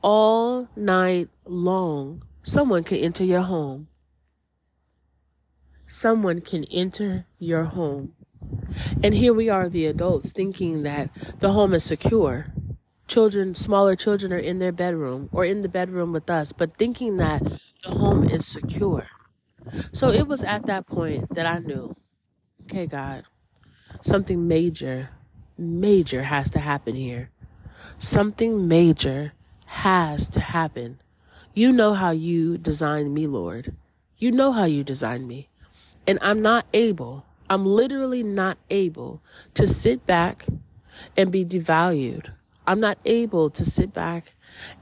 all 0.01 0.69
night 0.75 1.29
long, 1.45 2.23
someone 2.43 2.85
can 2.85 2.99
enter 2.99 3.25
your 3.25 3.43
home. 3.43 3.89
Someone 5.93 6.41
can 6.41 6.65
enter 6.73 7.27
your 7.39 7.65
home. 7.65 8.15
And 9.03 9.13
here 9.13 9.35
we 9.35 9.51
are, 9.51 9.69
the 9.69 9.85
adults, 9.85 10.33
thinking 10.33 10.85
that 10.85 11.11
the 11.41 11.51
home 11.51 11.75
is 11.75 11.85
secure. 11.85 12.47
Children, 13.07 13.55
smaller 13.55 13.95
children 13.95 14.33
are 14.33 14.39
in 14.39 14.59
their 14.59 14.73
bedroom 14.73 15.29
or 15.33 15.45
in 15.45 15.61
the 15.61 15.69
bedroom 15.69 16.11
with 16.11 16.31
us, 16.31 16.55
but 16.55 16.79
thinking 16.79 17.19
that 17.19 17.43
the 17.85 17.91
home 17.91 18.27
is 18.27 18.47
secure. 18.47 19.07
So 19.93 20.09
it 20.09 20.27
was 20.27 20.43
at 20.43 20.65
that 20.65 20.87
point 20.87 21.35
that 21.35 21.45
I 21.45 21.59
knew, 21.59 21.95
okay, 22.63 22.87
God, 22.87 23.25
something 24.01 24.49
major, 24.49 25.11
major 25.59 26.23
has 26.23 26.49
to 26.53 26.59
happen 26.59 26.95
here. 26.95 27.29
Something 27.99 28.67
major 28.67 29.35
has 29.67 30.31
to 30.31 30.41
happen. 30.41 31.03
You 31.53 31.71
know 31.71 31.93
how 31.93 32.13
you 32.13 32.57
designed 32.57 33.13
me, 33.13 33.27
Lord. 33.27 33.77
You 34.17 34.33
know 34.33 34.53
how 34.53 34.65
you 34.65 34.85
designed 34.85 35.29
me. 35.29 35.51
And 36.07 36.19
I'm 36.21 36.43
not 36.43 36.67
able, 36.73 37.25
I'm 37.49 37.65
literally 37.65 38.23
not 38.23 38.59
able 38.71 39.23
to 39.55 39.67
sit 39.67 40.07
back 40.07 40.47
and 41.17 41.31
be 41.31 41.45
devalued. 41.45 42.33
I'm 42.67 42.81
not 42.81 42.99
able 43.05 43.51
to 43.51 43.65
sit 43.65 43.93
back 43.93 44.35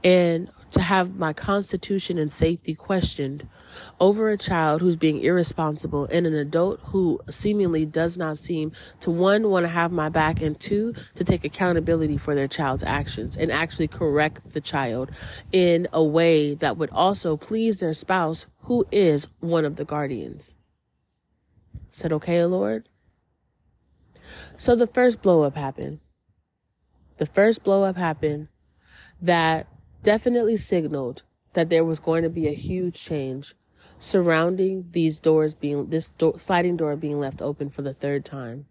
and 0.03 0.49
to 0.71 0.81
have 0.81 1.15
my 1.15 1.33
constitution 1.33 2.17
and 2.17 2.31
safety 2.31 2.73
questioned 2.73 3.47
over 3.99 4.29
a 4.29 4.37
child 4.37 4.81
who's 4.81 4.95
being 4.95 5.21
irresponsible 5.21 6.05
and 6.05 6.25
an 6.25 6.33
adult 6.33 6.79
who 6.85 7.19
seemingly 7.29 7.85
does 7.85 8.17
not 8.17 8.37
seem 8.37 8.71
to 8.99 9.11
one 9.11 9.49
want 9.49 9.65
to 9.65 9.69
have 9.69 9.91
my 9.91 10.09
back 10.09 10.41
and 10.41 10.59
two 10.59 10.93
to 11.13 11.23
take 11.23 11.43
accountability 11.43 12.17
for 12.17 12.35
their 12.35 12.47
child's 12.47 12.83
actions 12.83 13.35
and 13.35 13.51
actually 13.51 13.87
correct 13.87 14.51
the 14.51 14.61
child 14.61 15.11
in 15.51 15.87
a 15.91 16.03
way 16.03 16.53
that 16.55 16.77
would 16.77 16.89
also 16.91 17.35
please 17.37 17.79
their 17.79 17.93
spouse 17.93 18.45
who 18.61 18.85
is 18.91 19.27
one 19.39 19.65
of 19.65 19.75
the 19.75 19.85
guardians. 19.85 20.55
Said, 21.91 22.11
okay, 22.13 22.43
Lord. 22.45 22.89
So 24.57 24.75
the 24.75 24.87
first 24.87 25.21
blow 25.21 25.43
up 25.43 25.55
happened. 25.55 25.99
The 27.17 27.25
first 27.25 27.63
blow 27.63 27.83
up 27.83 27.97
happened 27.97 28.47
that 29.21 29.67
definitely 30.01 30.57
signaled 30.57 31.23
that 31.53 31.69
there 31.69 31.83
was 31.83 31.99
going 31.99 32.23
to 32.23 32.29
be 32.29 32.47
a 32.47 32.53
huge 32.53 32.99
change 32.99 33.53
surrounding 33.99 34.87
these 34.91 35.19
doors 35.19 35.53
being 35.53 35.89
this 35.89 36.09
door, 36.09 36.39
sliding 36.39 36.77
door 36.77 36.95
being 36.95 37.19
left 37.19 37.41
open 37.41 37.69
for 37.69 37.81
the 37.81 37.93
third 37.93 38.25
time. 38.25 38.65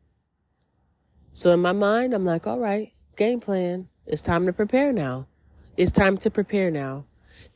So 1.34 1.52
in 1.52 1.60
my 1.60 1.72
mind, 1.72 2.14
I'm 2.14 2.24
like, 2.24 2.46
all 2.46 2.58
right, 2.58 2.92
game 3.16 3.38
plan. 3.38 3.88
It's 4.06 4.22
time 4.22 4.46
to 4.46 4.52
prepare 4.52 4.92
now. 4.92 5.26
It's 5.76 5.92
time 5.92 6.16
to 6.18 6.30
prepare 6.30 6.70
now. 6.70 7.04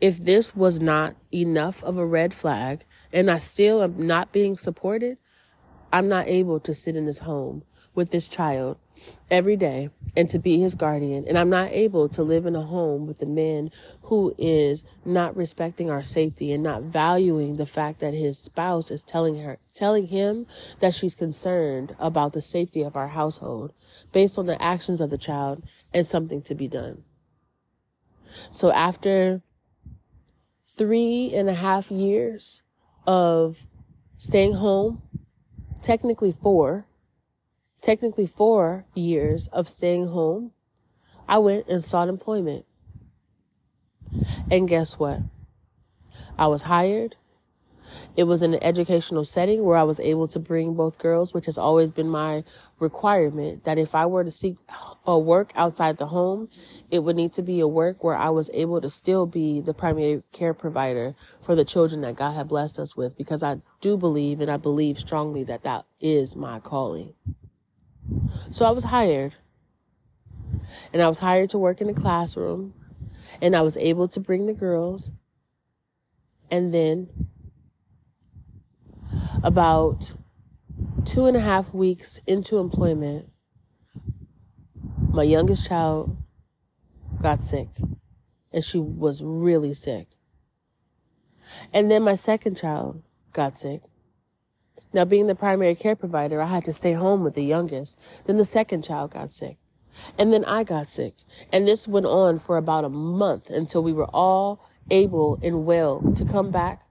If 0.00 0.18
this 0.23 0.54
was 0.54 0.78
not 0.78 1.16
enough 1.33 1.83
of 1.83 1.97
a 1.97 2.06
red 2.06 2.33
flag 2.33 2.85
and 3.12 3.30
I 3.30 3.38
still 3.38 3.83
am 3.83 4.06
not 4.06 4.30
being 4.30 4.56
supported, 4.56 5.18
I'm 5.95 6.09
not 6.09 6.27
able 6.27 6.59
to 6.59 6.75
sit 6.75 6.97
in 6.97 7.07
this 7.07 7.21
home 7.21 7.63
with 7.95 8.11
this 8.11 8.27
child 8.27 8.79
every 9.31 9.55
day 9.55 9.91
and 10.17 10.29
to 10.29 10.41
be 10.41 10.59
his 10.59 10.75
guardian. 10.75 11.25
And 11.29 11.39
I'm 11.39 11.51
not 11.51 11.71
able 11.71 12.09
to 12.09 12.25
live 12.25 12.47
in 12.47 12.57
a 12.57 12.63
home 12.63 13.07
with 13.07 13.23
a 13.23 13.27
man 13.27 13.71
who 14.03 14.35
is 14.37 14.85
not 15.05 15.37
respecting 15.37 15.93
our 15.93 16.05
safety 16.05 16.51
and 16.51 16.65
not 16.65 16.83
valuing 16.83 17.55
the 17.55 17.65
fact 17.65 18.01
that 18.01 18.13
his 18.13 18.37
spouse 18.37 18.91
is 18.91 19.05
telling 19.05 19.41
her, 19.45 19.59
telling 19.73 20.09
him 20.09 20.49
that 20.81 20.95
she's 20.95 21.15
concerned 21.15 21.95
about 22.01 22.33
the 22.33 22.41
safety 22.41 22.83
of 22.83 22.97
our 22.97 23.09
household 23.09 23.73
based 24.11 24.37
on 24.37 24.47
the 24.47 24.61
actions 24.61 25.01
of 25.01 25.11
the 25.11 25.19
child 25.19 25.63
and 25.93 26.05
something 26.05 26.43
to 26.43 26.57
be 26.57 26.67
done. 26.67 27.05
So 28.51 28.73
after 28.73 29.43
three 30.77 31.33
and 31.33 31.49
a 31.49 31.55
half 31.55 31.89
years 31.93 32.65
of 33.07 33.69
staying 34.19 34.55
home, 34.55 35.01
technically 35.85 36.33
four, 36.33 36.87
technically 37.83 38.26
four 38.26 38.87
years 38.95 39.49
of 39.49 39.69
staying 39.69 40.09
home, 40.09 40.50
I 41.29 41.38
went 41.38 41.69
and 41.69 41.85
sought 41.85 42.09
employment. 42.09 42.64
And 44.50 44.67
guess 44.67 44.99
what? 44.99 45.21
I 46.38 46.47
was 46.47 46.62
hired. 46.62 47.17
It 48.17 48.25
was 48.25 48.43
in 48.43 48.55
an 48.55 48.63
educational 48.63 49.25
setting 49.25 49.65
where 49.65 49.77
I 49.77 49.83
was 49.83 50.01
able 50.01 50.29
to 50.29 50.39
bring 50.39 50.75
both 50.75 50.99
girls, 50.99 51.35
which 51.35 51.47
has 51.47 51.59
always 51.59 51.91
been 51.91 52.09
my 52.09 52.45
requirement 52.79 53.65
that 53.65 53.79
if 53.79 53.95
I 53.95 54.07
were 54.07 54.25
to 54.25 54.31
seek 54.31 54.57
a 55.07 55.19
work 55.19 55.53
outside 55.55 55.99
the 55.99 56.07
home, 56.07 56.49
it 56.91 57.01
would 57.01 57.17
need 57.17 57.33
to 57.35 57.43
be 57.43 57.61
a 57.61 57.69
work 57.69 58.05
where 58.05 58.17
I 58.17 58.31
was 58.31 58.51
able 58.55 58.81
to 58.81 58.91
still 58.91 59.27
be 59.27 59.61
the 59.61 59.75
primary 59.75 60.23
care 60.33 60.55
provider 60.55 61.15
for 61.45 61.55
the 61.55 61.65
children 61.65 62.01
that 62.03 62.17
God 62.17 62.33
had 62.33 62.49
blessed 62.49 62.79
us 62.79 62.97
with, 62.97 63.17
because 63.17 63.43
I 63.43 63.61
do 63.81 63.97
believe 63.97 64.41
and 64.41 64.51
I 64.51 64.57
believe 64.57 64.99
strongly 64.99 65.45
that 65.45 65.63
that 65.63 65.85
is 66.01 66.37
my 66.37 66.61
calling. 66.61 67.15
So 68.51 68.65
I 68.65 68.71
was 68.71 68.85
hired. 68.85 69.35
And 70.93 71.03
I 71.03 71.09
was 71.09 71.19
hired 71.19 71.51
to 71.51 71.59
work 71.59 71.81
in 71.81 71.89
the 71.89 71.95
classroom. 71.95 72.75
And 73.41 73.57
I 73.57 73.63
was 73.63 73.77
able 73.77 74.09
to 74.09 74.21
bring 74.21 74.47
the 74.47 74.53
girls. 74.53 75.11
And 76.51 76.73
then 76.73 77.09
about 79.43 80.12
two 81.04 81.26
and 81.26 81.37
a 81.37 81.40
half 81.40 81.75
weeks 81.75 82.21
into 82.26 82.59
employment, 82.59 83.31
my 85.11 85.23
youngest 85.23 85.69
child 85.69 86.16
got 87.21 87.45
sick. 87.45 87.69
And 88.52 88.64
she 88.64 88.78
was 88.78 89.23
really 89.23 89.75
sick. 89.75 90.09
And 91.73 91.90
then 91.90 92.02
my 92.02 92.14
second 92.14 92.57
child 92.57 93.02
got 93.33 93.57
sick. 93.57 93.83
Now, 94.93 95.04
being 95.04 95.26
the 95.26 95.35
primary 95.35 95.75
care 95.75 95.97
provider, 95.97 96.40
I 96.40 96.47
had 96.47 96.64
to 96.66 96.73
stay 96.73 96.93
home 96.93 97.25
with 97.25 97.35
the 97.35 97.43
youngest. 97.43 97.99
Then 98.26 98.37
the 98.37 98.45
second 98.45 98.85
child 98.85 99.11
got 99.12 99.33
sick. 99.33 99.59
And 100.16 100.33
then 100.33 100.45
I 100.45 100.62
got 100.62 100.88
sick. 100.88 101.14
And 101.52 101.66
this 101.66 101.88
went 101.88 102.07
on 102.07 102.38
for 102.38 102.57
about 102.57 102.85
a 102.85 102.88
month 102.88 103.50
until 103.50 103.83
we 103.83 103.93
were 103.93 104.07
all 104.07 104.64
able 104.90 105.38
and 105.43 105.66
well 105.66 106.00
to 106.14 106.25
come 106.25 106.50
back 106.50 106.84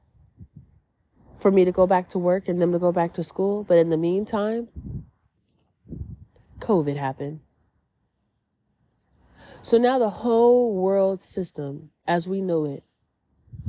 for 1.44 1.52
me 1.52 1.66
to 1.66 1.74
go 1.74 1.86
back 1.86 2.10
to 2.10 2.18
work 2.18 2.48
and 2.48 2.62
them 2.62 2.72
to 2.72 2.80
go 2.80 2.94
back 2.94 3.14
to 3.14 3.22
school. 3.22 3.66
But 3.66 3.78
in 3.78 3.90
the 3.90 3.98
meantime, 3.98 4.70
COVID 6.60 6.96
happened. 6.96 7.42
So 9.62 9.78
now 9.78 10.00
the 10.00 10.10
whole 10.10 10.74
world 10.74 11.22
system, 11.22 11.92
as 12.08 12.30
we 12.30 12.42
know 12.42 12.64
it, 12.64 12.84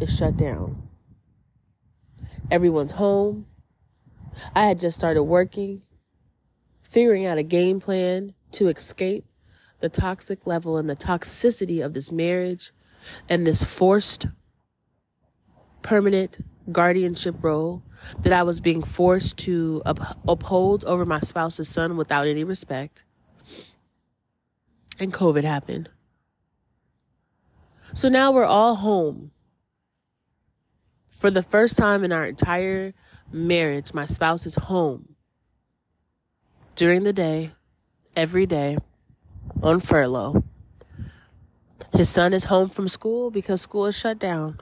is 0.01 0.17
shut 0.17 0.37
down. 0.37 0.89
Everyone's 2.49 2.93
home. 2.93 3.47
I 4.55 4.67
had 4.67 4.79
just 4.79 4.97
started 4.97 5.25
working, 5.25 5.83
figuring 6.81 7.27
out 7.27 7.39
a 7.39 7.43
game 7.43 7.81
plan 7.81 8.35
to 8.53 8.69
escape 8.69 9.25
the 9.81 9.89
toxic 9.89 10.47
level 10.47 10.77
and 10.77 10.89
the 10.89 10.95
toxicity 10.95 11.85
of 11.85 11.93
this 11.93 12.13
marriage 12.13 12.73
and 13.29 13.45
this 13.45 13.65
forced 13.65 14.27
permanent 15.83 16.39
guardianship 16.73 17.37
role 17.43 17.83
that 18.21 18.33
I 18.33 18.43
was 18.43 18.61
being 18.61 18.83
forced 18.83 19.37
to 19.39 19.83
up- 19.85 20.19
uphold 20.27 20.85
over 20.85 21.05
my 21.05 21.21
spouse's 21.21 21.69
son 21.69 21.97
without 21.97 22.27
any 22.27 22.45
respect. 22.45 23.05
And 24.99 25.13
COVID 25.13 25.45
happened. 25.45 25.91
So 27.95 28.09
now 28.09 28.33
we're 28.33 28.45
all 28.45 28.77
home. 28.77 29.31
For 31.09 31.31
the 31.31 31.43
first 31.43 31.79
time 31.79 32.05
in 32.05 32.13
our 32.13 32.27
entire 32.27 32.93
marriage, 33.33 33.95
my 33.95 34.05
spouse 34.05 34.47
is 34.47 34.57
home 34.57 35.15
during 36.77 37.05
the 37.05 37.13
day, 37.13 37.53
every 38.17 38.47
day, 38.47 38.79
on 39.63 39.81
furlough. 39.81 40.45
His 41.93 42.09
son 42.09 42.33
is 42.33 42.47
home 42.47 42.69
from 42.69 42.89
school 42.89 43.31
because 43.31 43.61
school 43.63 43.87
is 43.87 43.97
shut 43.97 44.19
down. 44.19 44.59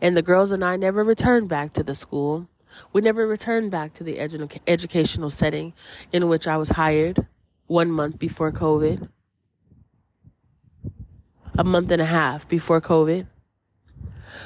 And 0.00 0.16
the 0.16 0.22
girls 0.22 0.50
and 0.50 0.64
I 0.64 0.76
never 0.76 1.04
returned 1.04 1.48
back 1.48 1.72
to 1.74 1.82
the 1.82 1.94
school. 1.94 2.48
We 2.92 3.00
never 3.00 3.26
returned 3.26 3.70
back 3.70 3.94
to 3.94 4.04
the 4.04 4.16
edu- 4.16 4.60
educational 4.66 5.30
setting 5.30 5.72
in 6.12 6.28
which 6.28 6.46
I 6.46 6.56
was 6.56 6.70
hired 6.70 7.26
one 7.66 7.90
month 7.90 8.18
before 8.18 8.52
COVID, 8.52 9.08
a 11.58 11.64
month 11.64 11.90
and 11.90 12.02
a 12.02 12.06
half 12.06 12.48
before 12.48 12.80
COVID. 12.80 13.26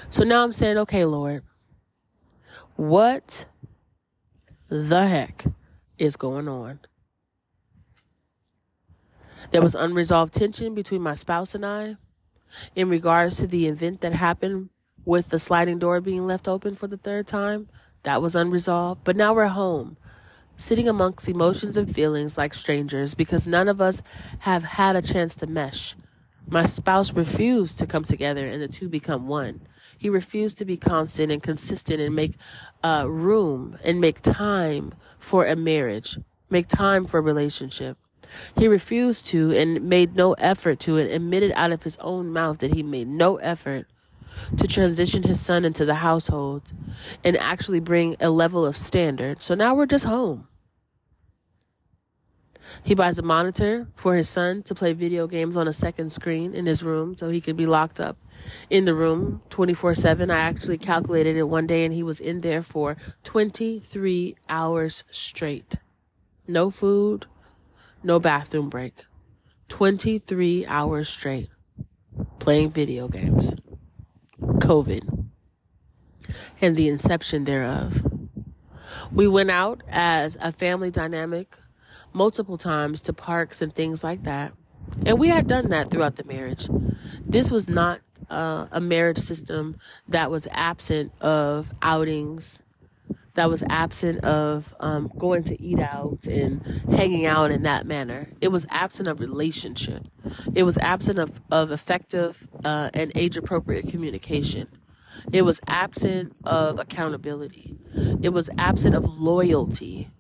So 0.09 0.25
now 0.25 0.43
I'm 0.43 0.53
saying, 0.53 0.79
okay, 0.79 1.05
Lord, 1.05 1.43
what 2.77 3.47
the 4.69 5.07
heck 5.07 5.45
is 5.99 6.17
going 6.17 6.49
on? 6.49 6.81
There 9.51 9.63
was 9.63 9.75
unresolved 9.75 10.33
tension 10.33 10.75
between 10.75 11.03
my 11.03 11.15
spouse 11.15 11.55
and 11.55 11.67
I 11.67 11.97
in 12.75 12.89
regards 12.89 13.39
to 13.39 13.47
the 13.47 13.67
event 13.67 14.01
that 14.01 14.13
happened 14.13 14.71
with 15.11 15.31
the 15.31 15.41
sliding 15.41 15.81
door 15.81 16.01
being 16.01 16.25
left 16.25 16.47
open 16.47 16.77
for 16.77 16.87
the 16.87 16.97
third 16.97 17.27
time. 17.27 17.69
That 18.05 18.23
was 18.23 18.37
unresolved. 18.37 19.03
But 19.03 19.17
now 19.17 19.35
we're 19.35 19.49
home, 19.49 19.97
sitting 20.57 20.89
amongst 20.89 21.29
emotions 21.29 21.77
and 21.77 21.93
feelings 21.93 22.39
like 22.39 22.55
strangers 22.55 23.15
because 23.17 23.49
none 23.49 23.67
of 23.67 23.81
us 23.81 24.03
have 24.39 24.63
had 24.63 24.95
a 24.95 25.03
chance 25.03 25.35
to 25.37 25.49
mesh. 25.49 25.97
My 26.47 26.65
spouse 26.65 27.13
refused 27.13 27.77
to 27.81 27.89
come 27.89 28.05
together 28.05 28.47
and 28.47 28.63
the 28.63 28.69
two 28.69 28.89
become 28.89 29.27
one. 29.27 29.63
He 29.99 30.09
refused 30.09 30.59
to 30.59 30.65
be 30.65 30.77
constant 30.77 31.33
and 31.33 31.43
consistent 31.43 32.01
and 32.01 32.15
make 32.15 32.37
uh, 32.85 33.05
room 33.09 33.79
and 33.83 34.01
make 34.01 34.23
time 34.23 34.95
for 35.19 35.45
a 35.45 35.57
marriage, 35.57 36.19
make 36.51 36.69
time 36.69 37.05
for 37.05 37.19
a 37.19 37.23
relationship. 37.23 37.99
He 38.57 38.69
refused 38.69 39.27
to 39.27 39.51
and 39.57 39.83
made 39.83 40.15
no 40.15 40.35
effort 40.35 40.79
to 40.81 40.99
and 40.99 41.11
admitted 41.11 41.51
out 41.57 41.73
of 41.73 41.83
his 41.83 41.97
own 41.99 42.33
mouth 42.33 42.59
that 42.59 42.75
he 42.75 42.85
made 42.85 43.09
no 43.09 43.37
effort 43.39 43.89
to 44.57 44.67
transition 44.67 45.23
his 45.23 45.41
son 45.41 45.65
into 45.65 45.85
the 45.85 45.97
household 45.97 46.73
and 47.25 47.37
actually 47.37 47.81
bring 47.81 48.17
a 48.21 48.31
level 48.31 48.65
of 48.65 48.77
standard. 48.77 49.43
So 49.43 49.55
now 49.55 49.75
we're 49.75 49.87
just 49.87 50.05
home. 50.05 50.49
He 52.85 52.95
buys 52.95 53.19
a 53.19 53.23
monitor 53.23 53.89
for 53.97 54.15
his 54.15 54.29
son 54.29 54.63
to 54.65 54.75
play 54.75 54.93
video 54.93 55.27
games 55.27 55.57
on 55.57 55.67
a 55.67 55.73
second 55.73 56.13
screen 56.13 56.55
in 56.55 56.67
his 56.67 56.83
room 56.83 57.17
so 57.17 57.29
he 57.29 57.41
could 57.41 57.57
be 57.57 57.67
locked 57.67 58.01
up 58.01 58.17
in 58.71 58.85
the 58.85 58.95
room 58.95 59.43
24 59.51 59.95
7. 59.95 60.31
I 60.31 60.39
actually 60.39 60.79
calculated 60.79 61.37
it 61.37 61.45
one 61.45 61.67
day 61.67 61.85
and 61.85 61.93
he 61.93 62.03
was 62.03 62.21
in 62.21 62.41
there 62.41 62.63
for 62.63 62.97
23 63.25 64.37
hours 64.49 65.05
straight. 65.11 65.77
No 66.47 66.71
food, 66.71 67.27
no 68.03 68.19
bathroom 68.19 68.71
break. 68.71 69.05
23 69.69 70.67
hours 70.67 71.09
straight 71.09 71.51
playing 72.39 72.71
video 72.71 73.09
games. 73.09 73.55
COVID 74.41 75.27
and 76.61 76.77
the 76.77 76.89
inception 76.89 77.45
thereof. 77.45 78.03
We 79.13 79.27
went 79.27 79.51
out 79.51 79.83
as 79.89 80.37
a 80.41 80.53
family 80.53 80.91
dynamic 80.91 81.57
multiple 82.13 82.59
times 82.59 83.01
to 83.03 83.13
parks 83.13 83.63
and 83.63 83.75
things 83.75 84.03
like 84.05 84.25
that. 84.25 84.53
And 85.07 85.19
we 85.19 85.29
had 85.29 85.47
done 85.47 85.71
that 85.71 85.91
throughout 85.91 86.17
the 86.17 86.25
marriage. 86.25 86.69
This 87.25 87.51
was 87.51 87.69
not 87.69 88.01
uh, 88.29 88.67
a 88.71 88.81
marriage 88.81 89.19
system 89.19 89.77
that 90.09 90.31
was 90.31 90.47
absent 90.51 91.13
of 91.21 91.73
outings, 91.83 92.61
that 93.41 93.49
was 93.49 93.65
absent 93.71 94.23
of 94.23 94.75
um, 94.81 95.11
going 95.17 95.43
to 95.43 95.59
eat 95.63 95.79
out 95.81 96.27
and 96.27 96.61
hanging 96.95 97.25
out 97.25 97.51
in 97.51 97.63
that 97.63 97.87
manner. 97.87 98.29
It 98.43 98.49
was 98.49 98.67
absent 98.69 99.09
of 99.09 99.19
relationship. 99.19 100.07
It 100.55 100.65
was 100.65 100.77
absent 100.77 101.19
of, 101.19 101.41
of 101.51 101.73
effective 101.73 102.47
uh, 102.63 102.91
and 102.93 103.11
age 103.15 103.39
appropriate 103.39 103.89
communication. 103.89 104.69
It 105.33 105.41
was 105.41 105.59
absent 105.67 106.37
of 106.45 106.79
accountability. 106.79 107.79
It 108.21 108.29
was 108.35 108.51
absent 108.59 108.95
of 108.95 109.07
loyalty. 109.19 110.11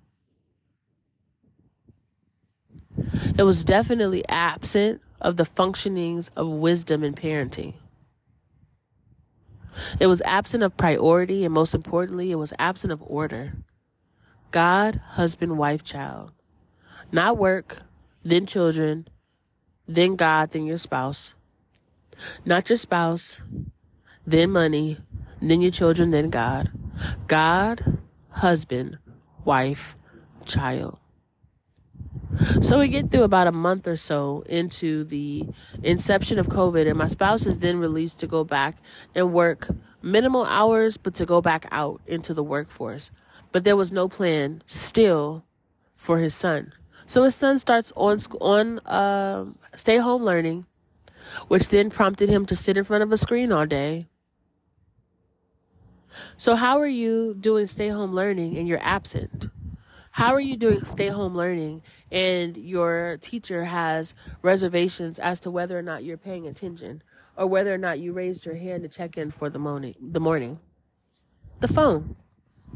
It 3.36 3.42
was 3.42 3.64
definitely 3.64 4.26
absent 4.30 5.02
of 5.20 5.36
the 5.36 5.44
functionings 5.44 6.30
of 6.36 6.48
wisdom 6.48 7.04
in 7.04 7.12
parenting. 7.12 7.74
It 9.98 10.06
was 10.06 10.22
absent 10.22 10.62
of 10.62 10.76
priority, 10.76 11.44
and 11.44 11.54
most 11.54 11.74
importantly, 11.74 12.30
it 12.30 12.36
was 12.36 12.52
absent 12.58 12.92
of 12.92 13.02
order. 13.02 13.54
God, 14.50 15.00
husband, 15.12 15.58
wife, 15.58 15.84
child. 15.84 16.32
Not 17.12 17.38
work, 17.38 17.82
then 18.24 18.46
children, 18.46 19.08
then 19.86 20.16
God, 20.16 20.50
then 20.50 20.66
your 20.66 20.78
spouse. 20.78 21.34
Not 22.44 22.68
your 22.68 22.76
spouse, 22.76 23.40
then 24.26 24.50
money, 24.50 24.98
then 25.40 25.60
your 25.60 25.70
children, 25.70 26.10
then 26.10 26.30
God. 26.30 26.70
God, 27.26 27.98
husband, 28.30 28.98
wife, 29.44 29.96
child. 30.44 30.98
So 32.60 32.78
we 32.78 32.88
get 32.88 33.10
through 33.10 33.24
about 33.24 33.46
a 33.46 33.52
month 33.52 33.86
or 33.86 33.96
so 33.96 34.44
into 34.46 35.04
the 35.04 35.46
inception 35.82 36.38
of 36.38 36.48
COVID, 36.48 36.88
and 36.88 36.96
my 36.96 37.06
spouse 37.06 37.44
is 37.44 37.58
then 37.58 37.78
released 37.78 38.20
to 38.20 38.26
go 38.26 38.44
back 38.44 38.76
and 39.14 39.32
work 39.32 39.68
minimal 40.02 40.44
hours, 40.44 40.96
but 40.96 41.14
to 41.14 41.26
go 41.26 41.40
back 41.40 41.66
out 41.70 42.00
into 42.06 42.32
the 42.32 42.42
workforce. 42.42 43.10
But 43.52 43.64
there 43.64 43.76
was 43.76 43.90
no 43.90 44.08
plan 44.08 44.62
still 44.66 45.44
for 45.96 46.18
his 46.18 46.34
son. 46.34 46.72
So 47.06 47.24
his 47.24 47.34
son 47.34 47.58
starts 47.58 47.92
on 47.96 48.18
on 48.40 48.78
uh, 48.80 49.46
stay 49.74 49.98
home 49.98 50.22
learning, 50.22 50.66
which 51.48 51.68
then 51.68 51.90
prompted 51.90 52.28
him 52.28 52.46
to 52.46 52.56
sit 52.56 52.76
in 52.76 52.84
front 52.84 53.02
of 53.02 53.10
a 53.10 53.16
screen 53.16 53.50
all 53.50 53.66
day. 53.66 54.06
So 56.36 56.54
how 56.54 56.80
are 56.80 56.86
you 56.86 57.34
doing 57.34 57.66
stay 57.66 57.88
home 57.88 58.14
learning 58.14 58.56
and 58.56 58.68
you're 58.68 58.82
absent? 58.82 59.50
How 60.20 60.34
are 60.34 60.40
you 60.40 60.58
doing 60.58 60.84
stay 60.84 61.08
home 61.08 61.34
learning 61.34 61.80
and 62.12 62.54
your 62.54 63.16
teacher 63.22 63.64
has 63.64 64.14
reservations 64.42 65.18
as 65.18 65.40
to 65.40 65.50
whether 65.50 65.78
or 65.78 65.80
not 65.80 66.04
you're 66.04 66.18
paying 66.18 66.46
attention 66.46 67.02
or 67.38 67.46
whether 67.46 67.72
or 67.72 67.78
not 67.78 68.00
you 68.00 68.12
raised 68.12 68.44
your 68.44 68.56
hand 68.56 68.82
to 68.82 68.90
check 68.90 69.16
in 69.16 69.30
for 69.30 69.48
the 69.48 69.58
morning? 69.58 69.94
The 69.98 70.20
morning. 70.20 70.60
The 71.60 71.68
phone. 71.68 72.16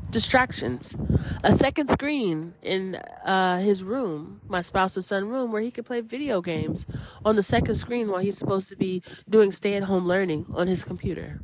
Distractions. 0.09 0.97
A 1.43 1.53
second 1.53 1.89
screen 1.91 2.55
in 2.63 2.95
uh, 3.27 3.59
his 3.59 3.85
room, 3.85 4.41
my 4.49 4.63
spouse's 4.63 5.05
son 5.05 5.29
room, 5.29 5.53
where 5.53 5.61
he 5.61 5.71
could 5.71 5.85
play 5.85 6.01
video 6.01 6.41
games 6.41 6.87
on 7.27 7.37
the 7.37 7.43
second 7.43 7.75
screen 7.75 8.09
while 8.09 8.21
he's 8.21 8.39
supposed 8.39 8.71
to 8.71 8.77
be 8.77 9.03
doing 9.29 9.53
stay 9.53 9.75
at 9.75 9.83
home 9.83 10.07
learning 10.07 10.47
on 10.55 10.67
his 10.67 10.83
computer. 10.83 11.43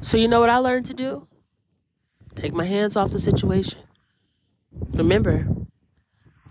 So, 0.00 0.16
you 0.16 0.28
know 0.28 0.38
what 0.38 0.48
I 0.48 0.58
learned 0.58 0.86
to 0.86 0.94
do? 0.94 1.26
Take 2.34 2.52
my 2.52 2.64
hands 2.64 2.96
off 2.96 3.12
the 3.12 3.18
situation. 3.18 3.80
Remember, 4.92 5.46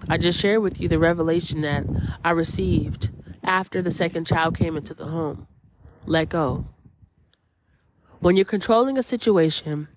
I 0.10 0.18
just 0.18 0.40
shared 0.40 0.62
with 0.62 0.80
you 0.80 0.88
the 0.88 1.00
revelation 1.00 1.62
that 1.62 1.86
I 2.24 2.32
received 2.32 3.10
after 3.44 3.82
the 3.82 3.92
second 3.92 4.26
child 4.28 4.58
came 4.58 4.78
into 4.78 4.94
the 4.94 5.06
home. 5.06 5.48
Let 6.06 6.30
go. 6.30 6.66
When 8.20 8.36
you're 8.36 8.46
controlling 8.46 8.98
a 8.98 9.04
situation 9.04 9.90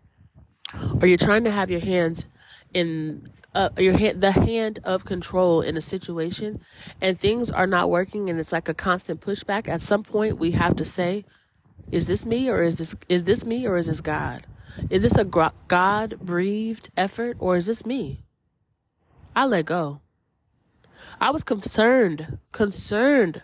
or 1.01 1.07
you're 1.07 1.17
trying 1.17 1.45
to 1.45 1.51
have 1.51 1.71
your 1.71 1.81
hands 1.81 2.27
in 2.75 3.29
uh, 3.55 3.71
your 3.79 3.97
hand, 3.97 4.21
the 4.21 4.33
hand 4.33 4.81
of 4.85 5.07
control 5.07 5.63
in 5.63 5.79
a 5.79 5.81
situation 5.81 6.61
and 7.01 7.19
things 7.19 7.51
are 7.51 7.67
not 7.67 7.89
working 7.89 8.29
and 8.29 8.39
it's 8.39 8.53
like 8.53 8.69
a 8.69 8.75
constant 8.75 9.21
pushback 9.21 9.67
at 9.67 9.81
some 9.81 10.03
point 10.03 10.39
we 10.39 10.51
have 10.51 10.77
to 10.77 10.85
say 10.85 11.25
is 11.91 12.07
this 12.07 12.27
me 12.27 12.51
or 12.51 12.63
is 12.63 12.77
this 12.77 12.95
is 13.09 13.25
this 13.25 13.47
me 13.47 13.67
or 13.67 13.79
is 13.79 13.87
this 13.87 14.03
god 14.03 14.45
is 14.91 15.03
this 15.03 15.17
a 15.17 15.25
God 15.25 16.19
breathed 16.21 16.91
effort 16.97 17.37
or 17.41 17.57
is 17.57 17.67
this 17.67 17.87
me? 17.87 18.25
I 19.35 19.45
let 19.47 19.67
go. 19.67 20.01
I 21.21 21.31
was 21.31 21.45
concerned, 21.45 22.39
concerned 22.53 23.43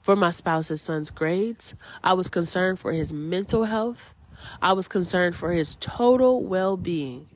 for 0.00 0.16
my 0.16 0.30
spouse's 0.30 0.82
son's 0.82 1.10
grades. 1.10 1.74
I 2.02 2.12
was 2.12 2.28
concerned 2.28 2.78
for 2.78 2.92
his 2.92 3.12
mental 3.12 3.64
health. 3.64 4.14
I 4.60 4.72
was 4.72 4.88
concerned 4.88 5.36
for 5.36 5.52
his 5.52 5.76
total 5.76 6.42
well 6.42 6.76
being. 6.76 7.28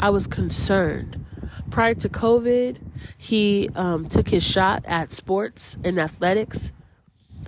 I 0.00 0.10
was 0.10 0.26
concerned. 0.26 1.24
Prior 1.70 1.94
to 1.94 2.08
COVID, 2.08 2.78
he 3.16 3.68
um, 3.74 4.06
took 4.06 4.28
his 4.28 4.44
shot 4.44 4.84
at 4.86 5.12
sports 5.12 5.76
and 5.84 5.98
athletics, 5.98 6.72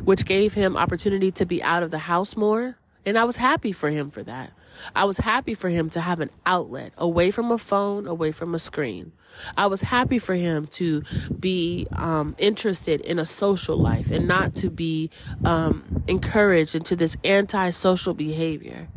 which 0.03 0.25
gave 0.25 0.55
him 0.55 0.77
opportunity 0.77 1.31
to 1.33 1.47
be 1.47 1.63
out 1.63 1.83
of 1.83 1.91
the 1.91 1.99
house 1.99 2.37
more 2.37 2.77
And 3.07 3.19
I 3.19 3.25
was 3.25 3.37
happy 3.37 3.73
for 3.73 3.91
him 3.91 4.11
for 4.11 4.23
that. 4.23 4.53
I 4.95 5.05
was 5.05 5.19
happy 5.19 5.55
for 5.55 5.69
him 5.69 5.91
to 5.91 6.01
have 6.01 6.21
an 6.21 6.31
outlet 6.47 6.93
away 6.97 7.31
from 7.31 7.51
a 7.51 7.59
phone, 7.59 8.07
away 8.07 8.33
from 8.33 8.55
a 8.55 8.59
screen. 8.59 9.13
I 9.57 9.67
was 9.67 9.83
happy 9.83 10.19
for 10.19 10.35
him 10.35 10.67
to 10.69 11.03
be 11.39 11.87
um, 11.93 12.37
interested 12.39 13.01
in 13.01 13.19
a 13.19 13.27
social 13.27 13.77
life 13.77 14.11
and 14.11 14.29
not 14.29 14.55
to 14.57 14.71
be 14.71 15.11
um, 15.45 16.05
encouraged 16.07 16.75
into 16.75 16.95
this 16.97 17.17
anti-social 17.25 18.15
behavior. 18.15 18.89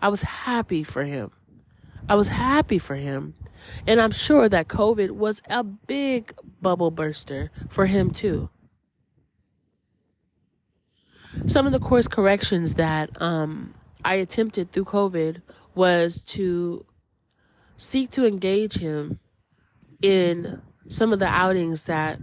I 0.00 0.08
was 0.08 0.22
happy 0.22 0.84
for 0.84 1.04
him. 1.04 1.30
I 2.08 2.14
was 2.14 2.28
happy 2.28 2.78
for 2.78 2.94
him. 2.94 3.34
And 3.86 4.00
I'm 4.00 4.10
sure 4.10 4.48
that 4.48 4.68
COVID 4.68 5.12
was 5.12 5.42
a 5.48 5.64
big 5.64 6.34
bubble 6.60 6.90
burster 6.90 7.50
for 7.68 7.86
him 7.86 8.10
too. 8.10 8.50
Some 11.46 11.66
of 11.66 11.72
the 11.72 11.80
course 11.80 12.06
corrections 12.06 12.74
that 12.74 13.20
um, 13.20 13.74
I 14.04 14.14
attempted 14.14 14.70
through 14.70 14.84
COVID 14.84 15.42
was 15.74 16.22
to 16.24 16.84
seek 17.76 18.10
to 18.12 18.26
engage 18.26 18.74
him 18.74 19.18
in 20.02 20.60
some 20.88 21.12
of 21.12 21.18
the 21.18 21.26
outings 21.26 21.84
that 21.84 22.18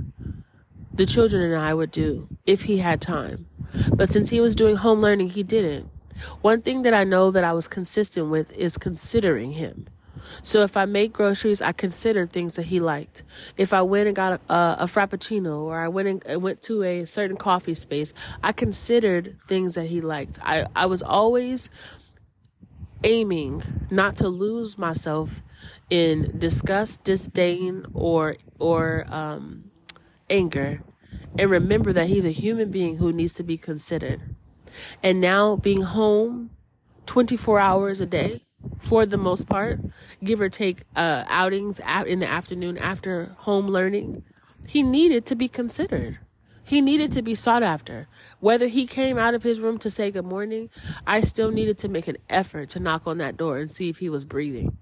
the 0.93 1.05
children 1.05 1.43
and 1.43 1.55
I 1.59 1.73
would 1.73 1.91
do 1.91 2.27
if 2.45 2.63
he 2.63 2.77
had 2.77 3.01
time. 3.01 3.47
But 3.93 4.09
since 4.09 4.29
he 4.29 4.41
was 4.41 4.55
doing 4.55 4.75
home 4.75 5.01
learning, 5.01 5.29
he 5.29 5.43
didn't. 5.43 5.89
One 6.41 6.61
thing 6.61 6.83
that 6.83 6.93
I 6.93 7.03
know 7.03 7.31
that 7.31 7.43
I 7.43 7.53
was 7.53 7.67
consistent 7.67 8.29
with 8.29 8.51
is 8.51 8.77
considering 8.77 9.53
him. 9.53 9.87
So 10.43 10.63
if 10.63 10.77
I 10.77 10.85
made 10.85 11.13
groceries, 11.13 11.61
I 11.61 11.71
considered 11.71 12.31
things 12.31 12.55
that 12.55 12.67
he 12.67 12.79
liked. 12.79 13.23
If 13.57 13.73
I 13.73 13.81
went 13.81 14.07
and 14.07 14.15
got 14.15 14.41
a, 14.49 14.53
a 14.79 14.85
frappuccino 14.85 15.61
or 15.61 15.79
I 15.79 15.87
went 15.87 16.23
and 16.25 16.41
went 16.41 16.61
to 16.63 16.83
a 16.83 17.05
certain 17.05 17.37
coffee 17.37 17.73
space, 17.73 18.13
I 18.43 18.51
considered 18.51 19.37
things 19.47 19.75
that 19.75 19.85
he 19.85 20.01
liked. 20.01 20.39
I, 20.41 20.65
I 20.75 20.85
was 20.85 21.01
always 21.01 21.69
aiming 23.03 23.63
not 23.89 24.15
to 24.17 24.27
lose 24.27 24.77
myself 24.77 25.41
in 25.89 26.37
disgust, 26.37 27.03
disdain, 27.03 27.85
or 27.93 28.35
or 28.59 29.05
um, 29.09 29.71
anger, 30.29 30.83
and 31.37 31.49
remember 31.49 31.93
that 31.93 32.07
he's 32.07 32.25
a 32.25 32.31
human 32.31 32.71
being 32.71 32.97
who 32.97 33.11
needs 33.11 33.33
to 33.33 33.43
be 33.43 33.57
considered. 33.57 34.21
And 35.03 35.19
now 35.19 35.55
being 35.57 35.81
home 35.81 36.51
24 37.05 37.59
hours 37.59 38.01
a 38.01 38.05
day, 38.05 38.41
for 38.77 39.05
the 39.05 39.17
most 39.17 39.47
part, 39.47 39.79
give 40.23 40.41
or 40.41 40.49
take 40.49 40.83
uh, 40.95 41.23
outings 41.27 41.79
in 42.05 42.19
the 42.19 42.29
afternoon 42.29 42.77
after 42.77 43.35
home 43.39 43.67
learning, 43.67 44.23
he 44.67 44.83
needed 44.83 45.25
to 45.27 45.35
be 45.35 45.47
considered. 45.47 46.19
He 46.63 46.79
needed 46.79 47.11
to 47.13 47.21
be 47.21 47.35
sought 47.35 47.63
after. 47.63 48.07
Whether 48.39 48.67
he 48.67 48.85
came 48.87 49.17
out 49.17 49.33
of 49.33 49.43
his 49.43 49.59
room 49.59 49.77
to 49.79 49.89
say 49.89 50.11
good 50.11 50.25
morning, 50.25 50.69
I 51.05 51.21
still 51.21 51.51
needed 51.51 51.77
to 51.79 51.89
make 51.89 52.07
an 52.07 52.17
effort 52.29 52.69
to 52.69 52.79
knock 52.79 53.07
on 53.07 53.17
that 53.17 53.35
door 53.35 53.57
and 53.57 53.71
see 53.71 53.89
if 53.89 53.97
he 53.97 54.09
was 54.09 54.25
breathing. 54.25 54.77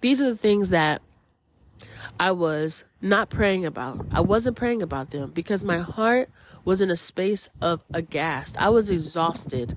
These 0.00 0.22
are 0.22 0.30
the 0.30 0.36
things 0.36 0.70
that 0.70 1.02
I 2.18 2.30
was 2.32 2.84
not 3.00 3.30
praying 3.30 3.66
about. 3.66 4.06
I 4.12 4.20
wasn't 4.20 4.56
praying 4.56 4.82
about 4.82 5.10
them 5.10 5.30
because 5.30 5.64
my 5.64 5.78
heart 5.78 6.30
was 6.64 6.80
in 6.80 6.90
a 6.90 6.96
space 6.96 7.48
of 7.60 7.82
aghast. 7.92 8.56
I 8.58 8.68
was 8.68 8.90
exhausted 8.90 9.76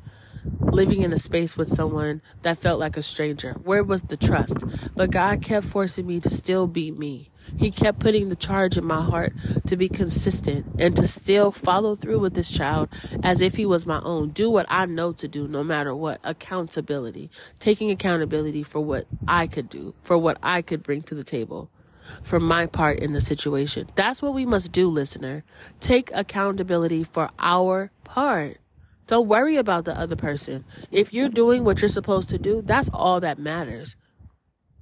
living 0.60 1.01
in 1.01 1.13
a 1.13 1.17
space 1.17 1.58
with 1.58 1.67
someone 1.67 2.21
that 2.41 2.58
felt 2.58 2.79
like 2.79 2.97
a 2.97 3.01
stranger? 3.01 3.53
Where 3.63 3.84
was 3.84 4.03
the 4.03 4.17
trust? 4.17 4.58
But 4.95 5.12
God 5.12 5.41
kept 5.41 5.65
forcing 5.65 6.08
me 6.08 6.19
to 6.21 6.29
still 6.29 6.67
be 6.67 6.91
me. 6.91 7.29
He 7.58 7.71
kept 7.71 7.99
putting 7.99 8.29
the 8.29 8.36
charge 8.36 8.77
in 8.77 8.86
my 8.86 9.01
heart 9.01 9.34
to 9.67 9.75
be 9.75 9.89
consistent 9.89 10.65
and 10.79 10.95
to 10.95 11.08
still 11.08 11.51
follow 11.51 11.95
through 11.95 12.19
with 12.19 12.34
this 12.34 12.51
child 12.51 12.89
as 13.21 13.41
if 13.41 13.56
he 13.56 13.65
was 13.65 13.86
my 13.86 14.01
own. 14.01 14.29
Do 14.29 14.49
what 14.49 14.65
I 14.69 14.86
know 14.86 15.12
to 15.13 15.27
do 15.27 15.47
no 15.47 15.63
matter 15.63 15.93
what. 15.95 16.19
Accountability. 16.23 17.29
Taking 17.60 17.91
accountability 17.91 18.63
for 18.63 18.79
what 18.79 19.08
I 19.27 19.47
could 19.47 19.69
do, 19.69 19.93
for 20.01 20.17
what 20.17 20.38
I 20.41 20.62
could 20.62 20.84
bring 20.84 21.01
to 21.03 21.15
the 21.15 21.23
table 21.23 21.69
for 22.21 22.39
my 22.39 22.65
part 22.65 22.99
in 22.99 23.13
the 23.13 23.21
situation. 23.21 23.89
That's 23.95 24.21
what 24.21 24.34
we 24.34 24.45
must 24.45 24.71
do, 24.71 24.89
listener. 24.89 25.43
Take 25.79 26.12
accountability 26.13 27.03
for 27.03 27.29
our 27.39 27.91
part. 28.03 28.58
Don't 29.07 29.27
worry 29.27 29.57
about 29.57 29.85
the 29.85 29.97
other 29.99 30.15
person. 30.15 30.63
If 30.91 31.13
you're 31.13 31.29
doing 31.29 31.63
what 31.63 31.81
you're 31.81 31.89
supposed 31.89 32.29
to 32.29 32.37
do, 32.37 32.61
that's 32.63 32.89
all 32.93 33.19
that 33.19 33.37
matters. 33.37 33.97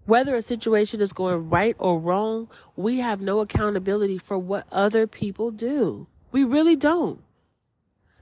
Whether 0.05 0.35
a 0.35 0.41
situation 0.41 1.01
is 1.01 1.13
going 1.13 1.49
right 1.49 1.75
or 1.79 1.99
wrong, 1.99 2.49
we 2.75 2.99
have 2.99 3.21
no 3.21 3.39
accountability 3.39 4.17
for 4.17 4.37
what 4.37 4.67
other 4.71 5.07
people 5.07 5.51
do. 5.51 6.07
We 6.31 6.43
really 6.43 6.75
don't. 6.75 7.21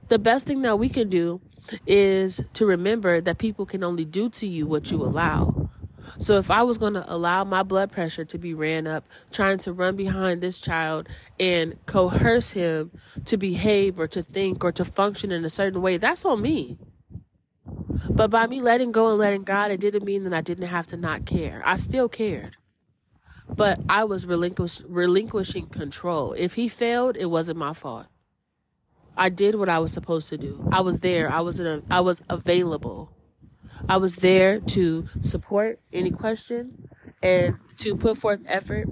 The 0.08 0.18
best 0.18 0.46
thing 0.46 0.62
that 0.62 0.78
we 0.78 0.88
can 0.88 1.08
do 1.08 1.40
is 1.86 2.42
to 2.54 2.66
remember 2.66 3.20
that 3.20 3.38
people 3.38 3.64
can 3.64 3.84
only 3.84 4.04
do 4.04 4.28
to 4.30 4.46
you 4.46 4.66
what 4.66 4.90
you 4.90 5.02
allow. 5.02 5.70
So 6.18 6.38
if 6.38 6.50
I 6.50 6.62
was 6.62 6.78
going 6.78 6.94
to 6.94 7.12
allow 7.12 7.44
my 7.44 7.62
blood 7.62 7.92
pressure 7.92 8.24
to 8.24 8.38
be 8.38 8.54
ran 8.54 8.86
up, 8.86 9.04
trying 9.30 9.58
to 9.60 9.72
run 9.72 9.96
behind 9.96 10.40
this 10.40 10.60
child 10.60 11.08
and 11.38 11.74
coerce 11.86 12.52
him 12.52 12.90
to 13.26 13.36
behave 13.36 13.98
or 13.98 14.06
to 14.08 14.22
think 14.22 14.64
or 14.64 14.72
to 14.72 14.84
function 14.84 15.32
in 15.32 15.44
a 15.44 15.50
certain 15.50 15.82
way, 15.82 15.96
that's 15.96 16.24
on 16.24 16.42
me. 16.42 16.78
But 18.08 18.30
by 18.30 18.46
me 18.46 18.60
letting 18.60 18.92
go 18.92 19.08
and 19.08 19.18
letting 19.18 19.44
God, 19.44 19.70
it 19.70 19.80
didn't 19.80 20.04
mean 20.04 20.24
that 20.24 20.34
I 20.34 20.40
didn't 20.40 20.68
have 20.68 20.86
to 20.88 20.96
not 20.96 21.26
care. 21.26 21.62
I 21.64 21.76
still 21.76 22.08
cared. 22.08 22.56
But 23.48 23.80
I 23.88 24.04
was 24.04 24.26
relinquish- 24.26 24.82
relinquishing 24.86 25.66
control. 25.66 26.34
If 26.34 26.54
he 26.54 26.68
failed, 26.68 27.16
it 27.16 27.26
wasn't 27.26 27.58
my 27.58 27.72
fault. 27.72 28.06
I 29.16 29.28
did 29.28 29.56
what 29.56 29.68
I 29.68 29.78
was 29.80 29.92
supposed 29.92 30.28
to 30.30 30.38
do. 30.38 30.68
I 30.72 30.80
was 30.80 31.00
there. 31.00 31.30
I 31.30 31.40
was 31.40 31.60
a, 31.60 31.82
I 31.90 32.00
was 32.00 32.22
available. 32.30 33.12
I 33.88 33.96
was 33.96 34.16
there 34.16 34.60
to 34.60 35.08
support 35.22 35.80
any 35.92 36.10
question 36.10 36.88
and 37.22 37.56
to 37.78 37.96
put 37.96 38.16
forth 38.16 38.40
effort 38.46 38.88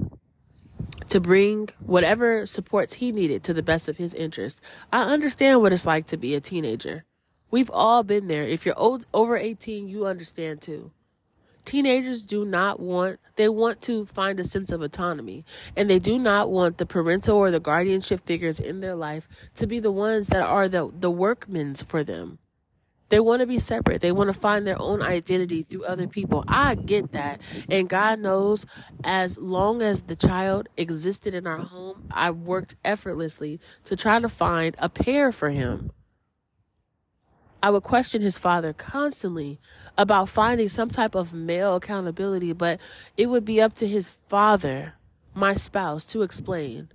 to 1.08 1.20
bring 1.20 1.68
whatever 1.80 2.44
supports 2.46 2.94
he 2.94 3.12
needed 3.12 3.42
to 3.44 3.54
the 3.54 3.62
best 3.62 3.88
of 3.88 3.96
his 3.96 4.14
interest. 4.14 4.60
I 4.92 5.02
understand 5.02 5.62
what 5.62 5.72
it's 5.72 5.86
like 5.86 6.06
to 6.08 6.16
be 6.16 6.34
a 6.34 6.40
teenager. 6.40 7.04
We've 7.50 7.70
all 7.70 8.02
been 8.02 8.26
there. 8.26 8.42
If 8.42 8.66
you're 8.66 8.78
old, 8.78 9.06
over 9.14 9.36
18, 9.36 9.88
you 9.88 10.06
understand 10.06 10.60
too. 10.60 10.90
Teenagers 11.64 12.22
do 12.22 12.44
not 12.44 12.80
want, 12.80 13.20
they 13.36 13.48
want 13.48 13.82
to 13.82 14.06
find 14.06 14.40
a 14.40 14.44
sense 14.44 14.72
of 14.72 14.80
autonomy 14.80 15.44
and 15.76 15.88
they 15.88 15.98
do 15.98 16.18
not 16.18 16.50
want 16.50 16.78
the 16.78 16.86
parental 16.86 17.36
or 17.36 17.50
the 17.50 17.60
guardianship 17.60 18.24
figures 18.24 18.58
in 18.58 18.80
their 18.80 18.94
life 18.94 19.28
to 19.56 19.66
be 19.66 19.78
the 19.78 19.92
ones 19.92 20.28
that 20.28 20.42
are 20.42 20.68
the, 20.68 20.90
the 20.98 21.10
workmen's 21.10 21.82
for 21.82 22.02
them. 22.02 22.38
They 23.08 23.20
want 23.20 23.40
to 23.40 23.46
be 23.46 23.58
separate. 23.58 24.00
They 24.00 24.12
want 24.12 24.28
to 24.32 24.38
find 24.38 24.66
their 24.66 24.80
own 24.80 25.02
identity 25.02 25.62
through 25.62 25.84
other 25.84 26.06
people. 26.06 26.44
I 26.46 26.74
get 26.74 27.12
that. 27.12 27.40
And 27.68 27.88
God 27.88 28.20
knows 28.20 28.66
as 29.02 29.38
long 29.38 29.80
as 29.80 30.02
the 30.02 30.16
child 30.16 30.68
existed 30.76 31.34
in 31.34 31.46
our 31.46 31.58
home, 31.58 32.08
I 32.10 32.30
worked 32.30 32.76
effortlessly 32.84 33.60
to 33.84 33.96
try 33.96 34.20
to 34.20 34.28
find 34.28 34.74
a 34.78 34.88
pair 34.88 35.32
for 35.32 35.50
him. 35.50 35.90
I 37.62 37.70
would 37.70 37.82
question 37.82 38.22
his 38.22 38.38
father 38.38 38.72
constantly 38.72 39.58
about 39.96 40.28
finding 40.28 40.68
some 40.68 40.90
type 40.90 41.16
of 41.16 41.34
male 41.34 41.74
accountability, 41.74 42.52
but 42.52 42.78
it 43.16 43.26
would 43.26 43.44
be 43.44 43.60
up 43.60 43.74
to 43.76 43.88
his 43.88 44.08
father, 44.08 44.94
my 45.34 45.54
spouse, 45.54 46.04
to 46.06 46.22
explain 46.22 46.90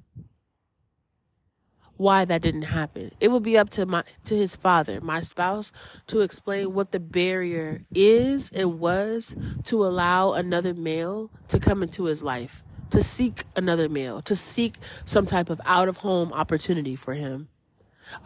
why 2.03 2.25
that 2.25 2.41
didn't 2.41 2.63
happen. 2.63 3.11
It 3.21 3.31
would 3.31 3.43
be 3.43 3.57
up 3.57 3.69
to 3.71 3.85
my 3.85 4.03
to 4.25 4.35
his 4.35 4.55
father, 4.55 4.99
my 5.01 5.21
spouse, 5.21 5.71
to 6.07 6.19
explain 6.19 6.73
what 6.73 6.91
the 6.91 6.99
barrier 6.99 7.83
is 7.95 8.51
and 8.51 8.79
was 8.79 9.35
to 9.63 9.85
allow 9.85 10.33
another 10.33 10.73
male 10.73 11.31
to 11.47 11.59
come 11.59 11.81
into 11.81 12.03
his 12.03 12.21
life, 12.21 12.61
to 12.89 13.01
seek 13.01 13.45
another 13.55 13.87
male, 13.87 14.21
to 14.23 14.35
seek 14.35 14.75
some 15.05 15.25
type 15.25 15.49
of 15.49 15.61
out 15.65 15.87
of 15.87 15.97
home 15.97 16.33
opportunity 16.33 16.95
for 16.95 17.13
him. 17.13 17.47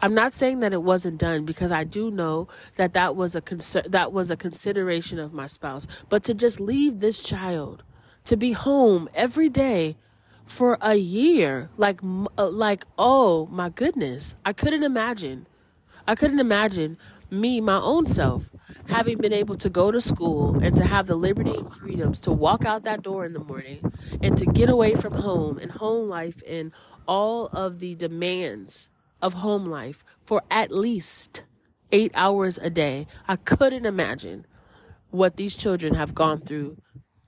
I'm 0.02 0.12
not 0.12 0.34
saying 0.34 0.58
that 0.60 0.72
it 0.72 0.82
wasn't 0.82 1.18
done 1.18 1.44
because 1.44 1.70
I 1.70 1.84
do 1.84 2.10
know 2.10 2.48
that 2.74 2.94
that 2.94 3.14
was 3.14 3.36
a 3.36 3.40
conser- 3.40 3.88
that 3.90 4.12
was 4.12 4.28
a 4.30 4.36
consideration 4.36 5.20
of 5.20 5.32
my 5.32 5.46
spouse, 5.46 5.86
but 6.08 6.24
to 6.24 6.34
just 6.34 6.58
leave 6.58 6.98
this 6.98 7.22
child 7.22 7.84
to 8.24 8.36
be 8.36 8.52
home 8.52 9.08
every 9.14 9.48
day 9.48 9.96
for 10.48 10.78
a 10.80 10.96
year. 10.96 11.70
Like, 11.76 12.00
uh, 12.36 12.48
like, 12.48 12.84
oh 12.98 13.46
my 13.46 13.68
goodness. 13.68 14.34
I 14.44 14.52
couldn't 14.52 14.82
imagine. 14.82 15.46
I 16.06 16.14
couldn't 16.14 16.40
imagine 16.40 16.96
me, 17.30 17.60
my 17.60 17.78
own 17.78 18.06
self, 18.06 18.50
having 18.86 19.18
been 19.18 19.34
able 19.34 19.56
to 19.56 19.68
go 19.68 19.90
to 19.90 20.00
school 20.00 20.58
and 20.62 20.74
to 20.76 20.84
have 20.84 21.06
the 21.06 21.14
liberty 21.14 21.54
and 21.54 21.70
freedoms 21.70 22.20
to 22.20 22.32
walk 22.32 22.64
out 22.64 22.84
that 22.84 23.02
door 23.02 23.26
in 23.26 23.34
the 23.34 23.38
morning 23.38 23.92
and 24.22 24.36
to 24.38 24.46
get 24.46 24.70
away 24.70 24.94
from 24.94 25.12
home 25.12 25.58
and 25.58 25.72
home 25.72 26.08
life 26.08 26.42
and 26.48 26.72
all 27.06 27.46
of 27.48 27.80
the 27.80 27.94
demands 27.94 28.88
of 29.20 29.34
home 29.34 29.66
life 29.66 30.02
for 30.24 30.42
at 30.50 30.70
least 30.70 31.44
eight 31.92 32.12
hours 32.14 32.56
a 32.58 32.70
day. 32.70 33.06
I 33.26 33.36
couldn't 33.36 33.84
imagine 33.84 34.46
what 35.10 35.36
these 35.36 35.56
children 35.56 35.94
have 35.94 36.14
gone 36.14 36.40
through 36.40 36.78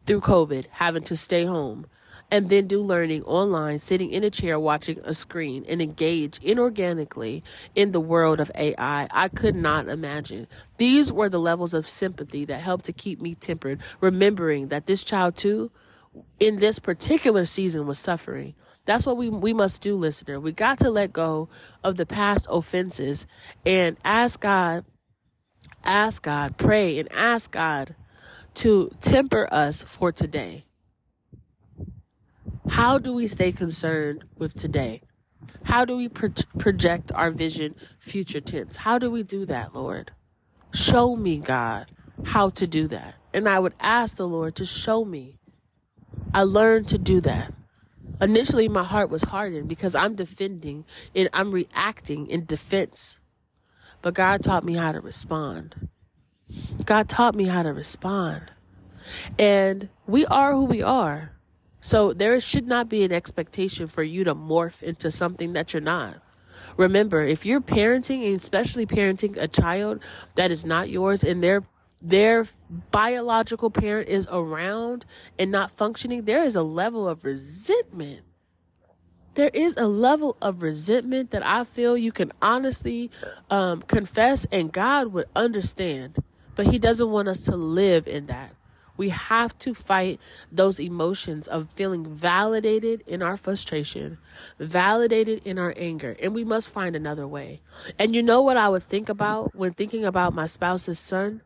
through 0.07 0.21
COVID, 0.23 0.67
having 0.71 1.03
to 1.05 1.15
stay 1.15 1.45
home 1.45 1.87
and 2.31 2.49
then 2.49 2.67
do 2.67 2.81
learning 2.81 3.23
online, 3.25 3.79
sitting 3.79 4.11
in 4.11 4.25
a 4.25 4.31
chair 4.31 4.59
watching 4.59 5.01
a 5.05 5.15
screen, 5.15 5.65
and 5.69 5.83
engage 5.83 6.39
inorganically 6.41 7.43
in 7.75 7.93
the 7.93 8.01
world 8.01 8.41
of 8.41 8.51
AI. 8.55 9.09
I 9.11 9.29
could 9.29 9.57
not 9.57 9.89
imagine. 9.89 10.47
These 10.79 11.13
were 11.13 11.29
the 11.29 11.41
levels 11.41 11.75
of 11.75 11.89
sympathy 11.89 12.45
that 12.47 12.61
helped 12.61 12.85
to 12.87 12.93
keep 12.93 13.21
me 13.21 13.35
tempered, 13.35 13.81
remembering 14.01 14.69
that 14.69 14.87
this 14.87 15.05
child, 15.05 15.37
too, 15.37 15.71
in 16.39 16.57
this 16.57 16.79
particular 16.79 17.47
season, 17.47 17.87
was 17.87 17.99
suffering. 17.99 18.55
That's 18.85 19.07
what 19.07 19.17
we, 19.17 19.29
we 19.29 19.53
must 19.53 19.83
do, 19.83 19.97
listener. 19.97 20.41
We 20.41 20.53
got 20.53 20.79
to 20.81 20.91
let 20.91 21.13
go 21.13 21.49
of 21.85 21.97
the 21.97 22.07
past 22.07 22.47
offenses 22.51 23.27
and 23.65 23.97
ask 24.05 24.41
God, 24.41 24.85
ask 25.85 26.23
God, 26.23 26.57
pray 26.57 26.99
and 26.99 27.11
ask 27.13 27.51
God 27.51 27.95
to 28.55 28.91
temper 29.01 29.49
us 29.53 29.83
for 29.83 30.13
today. 30.13 30.65
How 32.69 32.99
do 32.99 33.13
we 33.13 33.27
stay 33.27 33.53
concerned 33.53 34.25
with 34.37 34.55
today? 34.55 35.03
How 35.65 35.85
do 35.85 35.97
we 35.97 36.09
pro- 36.09 36.31
project 36.59 37.11
our 37.15 37.31
vision 37.31 37.75
future 37.99 38.41
tense? 38.41 38.79
How 38.79 38.99
do 38.99 39.11
we 39.11 39.23
do 39.23 39.47
that, 39.47 39.75
Lord? 39.75 40.13
Show 40.73 41.17
me, 41.17 41.39
God, 41.39 41.91
how 42.27 42.51
to 42.51 42.67
do 42.67 42.87
that. 42.89 43.15
And 43.33 43.49
I 43.49 43.59
would 43.59 43.75
ask 43.81 44.17
the 44.17 44.29
Lord 44.29 44.55
to 44.57 44.67
show 44.67 45.05
me. 45.05 45.39
I 46.35 46.43
learned 46.43 46.89
to 46.89 46.99
do 46.99 47.21
that. 47.23 47.53
Initially, 48.21 48.69
my 48.69 48.85
heart 48.85 49.09
was 49.09 49.23
hardened 49.23 49.69
because 49.69 49.95
I'm 49.95 50.15
defending 50.15 50.85
and 51.15 51.29
I'm 51.33 51.51
reacting 51.51 52.27
in 52.27 52.45
defense. 52.45 53.19
But 54.03 54.15
God 54.15 54.43
taught 54.43 54.65
me 54.65 54.75
how 54.75 54.93
to 54.93 55.01
respond. 55.01 55.89
God 56.85 57.09
taught 57.09 57.35
me 57.35 57.45
how 57.45 57.63
to 57.63 57.73
respond. 57.73 58.53
And 59.39 59.89
we 60.07 60.27
are 60.27 60.53
who 60.53 60.65
we 60.65 60.83
are. 60.83 61.33
So 61.81 62.13
there 62.13 62.39
should 62.41 62.67
not 62.67 62.89
be 62.89 63.05
an 63.05 63.13
expectation 63.13 63.87
for 63.87 64.03
you 64.03 64.25
to 64.25 64.35
morph 64.35 64.83
into 64.83 65.11
something 65.11 65.55
that 65.55 65.73
you're 65.73 65.81
not. 65.81 66.23
Remember, 66.77 67.23
if 67.23 67.45
you're 67.45 67.61
parenting, 67.61 68.27
and 68.27 68.37
especially 68.37 68.87
parenting 68.87 69.37
a 69.37 69.49
child 69.49 70.01
that 70.35 70.51
is 70.51 70.65
not 70.65 70.89
yours 70.89 71.25
and 71.25 71.43
their 71.43 71.63
their 72.03 72.47
biological 72.91 73.71
parent 73.71 74.09
is 74.09 74.27
around 74.31 75.05
and 75.39 75.51
not 75.51 75.71
functioning, 75.71 76.23
there 76.23 76.43
is 76.43 76.57
a 76.57 76.63
level 76.63 77.07
of 77.07 77.25
resentment. 77.25 78.23
There 79.35 79.51
is 79.53 79.77
a 79.77 79.87
level 79.87 80.37
of 80.41 80.63
resentment 80.63 81.31
that 81.31 81.47
I 81.47 81.65
feel 81.65 81.97
you 81.97 82.13
can 82.13 82.33
honestly 82.41 83.11
um, 83.51 83.83
confess, 83.83 84.47
and 84.51 84.73
God 84.73 85.09
would 85.09 85.27
understand. 85.37 86.17
But 86.57 86.67
He 86.67 86.79
doesn't 86.79 87.11
want 87.11 87.29
us 87.29 87.45
to 87.45 87.57
live 87.57 88.09
in 88.09 88.27
that. 88.27 88.55
We 89.01 89.09
have 89.09 89.59
to 89.61 89.73
fight 89.73 90.21
those 90.53 90.79
emotions 90.79 91.49
of 91.49 91.71
feeling 91.71 92.05
validated 92.05 93.03
in 93.07 93.23
our 93.23 93.39
frustration, 93.39 94.19
validated 94.59 95.41
in 95.47 95.59
our 95.59 95.73
anger, 95.75 96.19
and 96.21 96.35
we 96.35 96.45
must 96.45 96.69
find 96.69 96.95
another 96.95 97.27
way. 97.27 97.63
And 97.99 98.15
you 98.15 98.23
know 98.23 98.43
what 98.43 98.59
I 98.59 98.69
would 98.69 98.83
think 98.83 99.09
about 99.09 99.55
when 99.55 99.73
thinking 99.73 100.05
about 100.05 100.35
my 100.35 100.45
spouse's 100.45 100.99
son? 100.99 101.41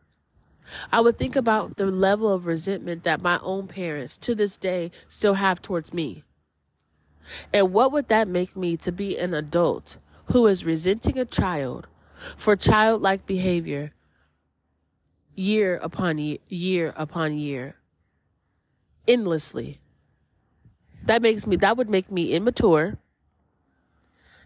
I 0.90 1.00
would 1.00 1.16
think 1.16 1.36
about 1.36 1.76
the 1.76 1.86
level 1.86 2.28
of 2.28 2.44
resentment 2.44 3.04
that 3.04 3.22
my 3.22 3.38
own 3.40 3.68
parents 3.68 4.16
to 4.16 4.34
this 4.34 4.56
day 4.56 4.90
still 5.06 5.34
have 5.34 5.62
towards 5.62 5.94
me. 5.94 6.24
And 7.52 7.72
what 7.72 7.92
would 7.92 8.08
that 8.08 8.26
make 8.26 8.56
me 8.56 8.76
to 8.78 8.90
be 8.90 9.16
an 9.16 9.32
adult 9.32 9.98
who 10.32 10.48
is 10.48 10.64
resenting 10.64 11.20
a 11.20 11.24
child 11.24 11.86
for 12.36 12.56
childlike 12.56 13.26
behavior 13.26 13.92
year 15.34 15.76
upon 15.82 16.18
year, 16.18 16.38
year 16.48 16.94
upon 16.96 17.36
year, 17.36 17.76
endlessly. 19.06 19.80
That 21.04 21.22
makes 21.22 21.46
me, 21.46 21.56
that 21.56 21.76
would 21.76 21.90
make 21.90 22.10
me 22.10 22.32
immature. 22.32 22.98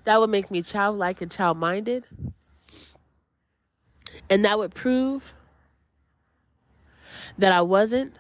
That 0.05 0.21
would 0.21 0.31
make 0.31 0.51
me 0.51 0.63
childlike 0.63 1.21
and 1.21 1.31
child 1.31 1.59
minded. 1.59 2.05
And 4.31 4.45
that 4.45 4.59
would 4.59 4.75
prove 4.75 5.35
that 7.37 7.53
I 7.53 7.63
wasn't 7.63 8.15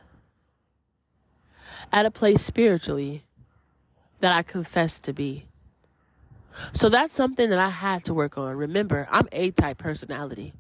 at 1.92 2.07
a 2.07 2.11
place 2.11 2.42
spiritually 2.42 3.24
that 4.20 4.33
I 4.33 4.42
confessed 4.42 5.04
to 5.04 5.12
be. 5.12 5.46
So 6.72 6.88
that's 6.88 7.14
something 7.14 7.50
that 7.50 7.59
I 7.59 7.68
had 7.68 8.04
to 8.04 8.14
work 8.14 8.37
on. 8.37 8.57
Remember, 8.57 9.07
I'm 9.11 9.28
A 9.33 9.50
type 9.50 9.78
personality. 9.78 10.54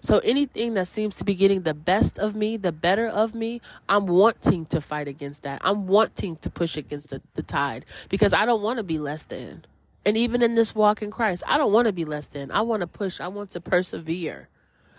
So 0.00 0.18
anything 0.18 0.74
that 0.74 0.88
seems 0.88 1.16
to 1.16 1.24
be 1.24 1.34
getting 1.34 1.62
the 1.62 1.74
best 1.74 2.18
of 2.18 2.34
me, 2.34 2.56
the 2.56 2.72
better 2.72 3.06
of 3.06 3.34
me, 3.34 3.60
I'm 3.88 4.06
wanting 4.06 4.66
to 4.66 4.80
fight 4.80 5.08
against 5.08 5.42
that. 5.42 5.60
I'm 5.64 5.86
wanting 5.86 6.36
to 6.36 6.50
push 6.50 6.76
against 6.76 7.10
the, 7.10 7.22
the 7.34 7.42
tide 7.42 7.84
because 8.08 8.32
I 8.32 8.46
don't 8.46 8.62
want 8.62 8.78
to 8.78 8.82
be 8.82 8.98
less 8.98 9.24
than. 9.24 9.64
And 10.06 10.16
even 10.16 10.42
in 10.42 10.54
this 10.54 10.74
walk 10.74 11.02
in 11.02 11.10
Christ, 11.10 11.42
I 11.46 11.56
don't 11.56 11.72
want 11.72 11.86
to 11.86 11.92
be 11.92 12.04
less 12.04 12.26
than. 12.26 12.50
I 12.50 12.60
want 12.60 12.82
to 12.82 12.86
push. 12.86 13.20
I 13.20 13.28
want 13.28 13.50
to 13.52 13.60
persevere. 13.60 14.48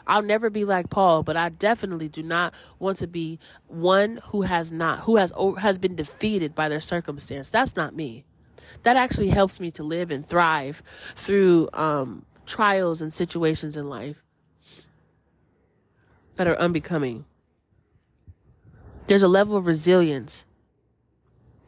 I'll 0.07 0.21
never 0.21 0.49
be 0.49 0.65
like 0.65 0.89
Paul, 0.89 1.23
but 1.23 1.35
I 1.35 1.49
definitely 1.49 2.09
do 2.09 2.23
not 2.23 2.53
want 2.79 2.97
to 2.97 3.07
be 3.07 3.39
one 3.67 4.19
who 4.27 4.43
has 4.43 4.71
not, 4.71 4.99
who 5.01 5.17
has 5.17 5.33
has 5.57 5.79
been 5.79 5.95
defeated 5.95 6.53
by 6.53 6.69
their 6.69 6.81
circumstance. 6.81 7.49
That's 7.49 7.75
not 7.75 7.95
me. 7.95 8.23
That 8.83 8.97
actually 8.97 9.29
helps 9.29 9.59
me 9.59 9.71
to 9.71 9.83
live 9.83 10.11
and 10.11 10.25
thrive 10.25 10.83
through 11.15 11.69
um, 11.73 12.25
trials 12.45 13.01
and 13.01 13.13
situations 13.13 13.77
in 13.77 13.89
life 13.89 14.24
that 16.35 16.47
are 16.47 16.57
unbecoming. 16.57 17.25
There's 19.07 19.23
a 19.23 19.27
level 19.27 19.55
of 19.55 19.67
resilience. 19.67 20.45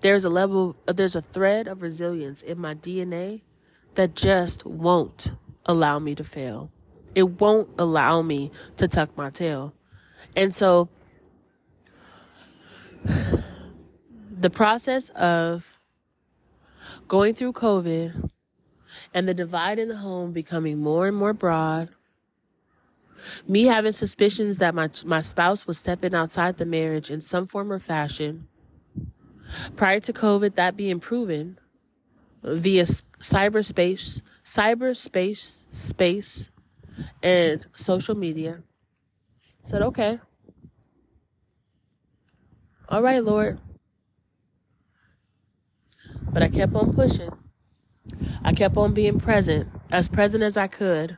There's 0.01 0.25
a 0.25 0.29
level, 0.29 0.75
uh, 0.87 0.93
there's 0.93 1.15
a 1.15 1.21
thread 1.21 1.67
of 1.67 1.81
resilience 1.81 2.41
in 2.41 2.59
my 2.59 2.75
DNA 2.75 3.41
that 3.95 4.15
just 4.15 4.65
won't 4.65 5.31
allow 5.65 5.99
me 5.99 6.15
to 6.15 6.23
fail. 6.23 6.71
It 7.15 7.41
won't 7.41 7.69
allow 7.79 8.21
me 8.21 8.51
to 8.77 8.87
tuck 8.87 9.15
my 9.17 9.29
tail. 9.29 9.73
And 10.35 10.53
so 10.53 10.89
the 14.31 14.49
process 14.49 15.09
of 15.09 15.79
going 17.07 17.33
through 17.33 17.53
COVID 17.53 18.29
and 19.13 19.27
the 19.27 19.33
divide 19.33 19.79
in 19.79 19.87
the 19.87 19.97
home 19.97 20.31
becoming 20.31 20.79
more 20.79 21.07
and 21.07 21.17
more 21.17 21.33
broad 21.33 21.89
me 23.47 23.63
having 23.63 23.91
suspicions 23.91 24.57
that 24.59 24.75
my, 24.75 24.89
my 25.05 25.21
spouse 25.21 25.67
was 25.67 25.77
stepping 25.77 26.13
outside 26.13 26.57
the 26.57 26.65
marriage 26.65 27.09
in 27.09 27.21
some 27.21 27.47
form 27.47 27.71
or 27.71 27.79
fashion. 27.79 28.47
Prior 29.75 29.99
to 30.01 30.13
COVID, 30.13 30.55
that 30.55 30.75
being 30.75 30.99
proven 30.99 31.59
via 32.43 32.83
cyberspace, 32.83 34.21
cyberspace, 34.43 35.65
space, 35.71 36.49
and 37.23 37.65
social 37.75 38.15
media. 38.15 38.63
Said, 39.63 39.81
okay. 39.81 40.19
All 42.89 43.01
right, 43.01 43.23
Lord. 43.23 43.59
But 46.31 46.43
I 46.43 46.49
kept 46.49 46.75
on 46.75 46.93
pushing. 46.93 47.31
I 48.43 48.53
kept 48.53 48.77
on 48.77 48.93
being 48.93 49.19
present, 49.19 49.67
as 49.91 50.07
present 50.07 50.43
as 50.43 50.55
I 50.55 50.67
could 50.67 51.17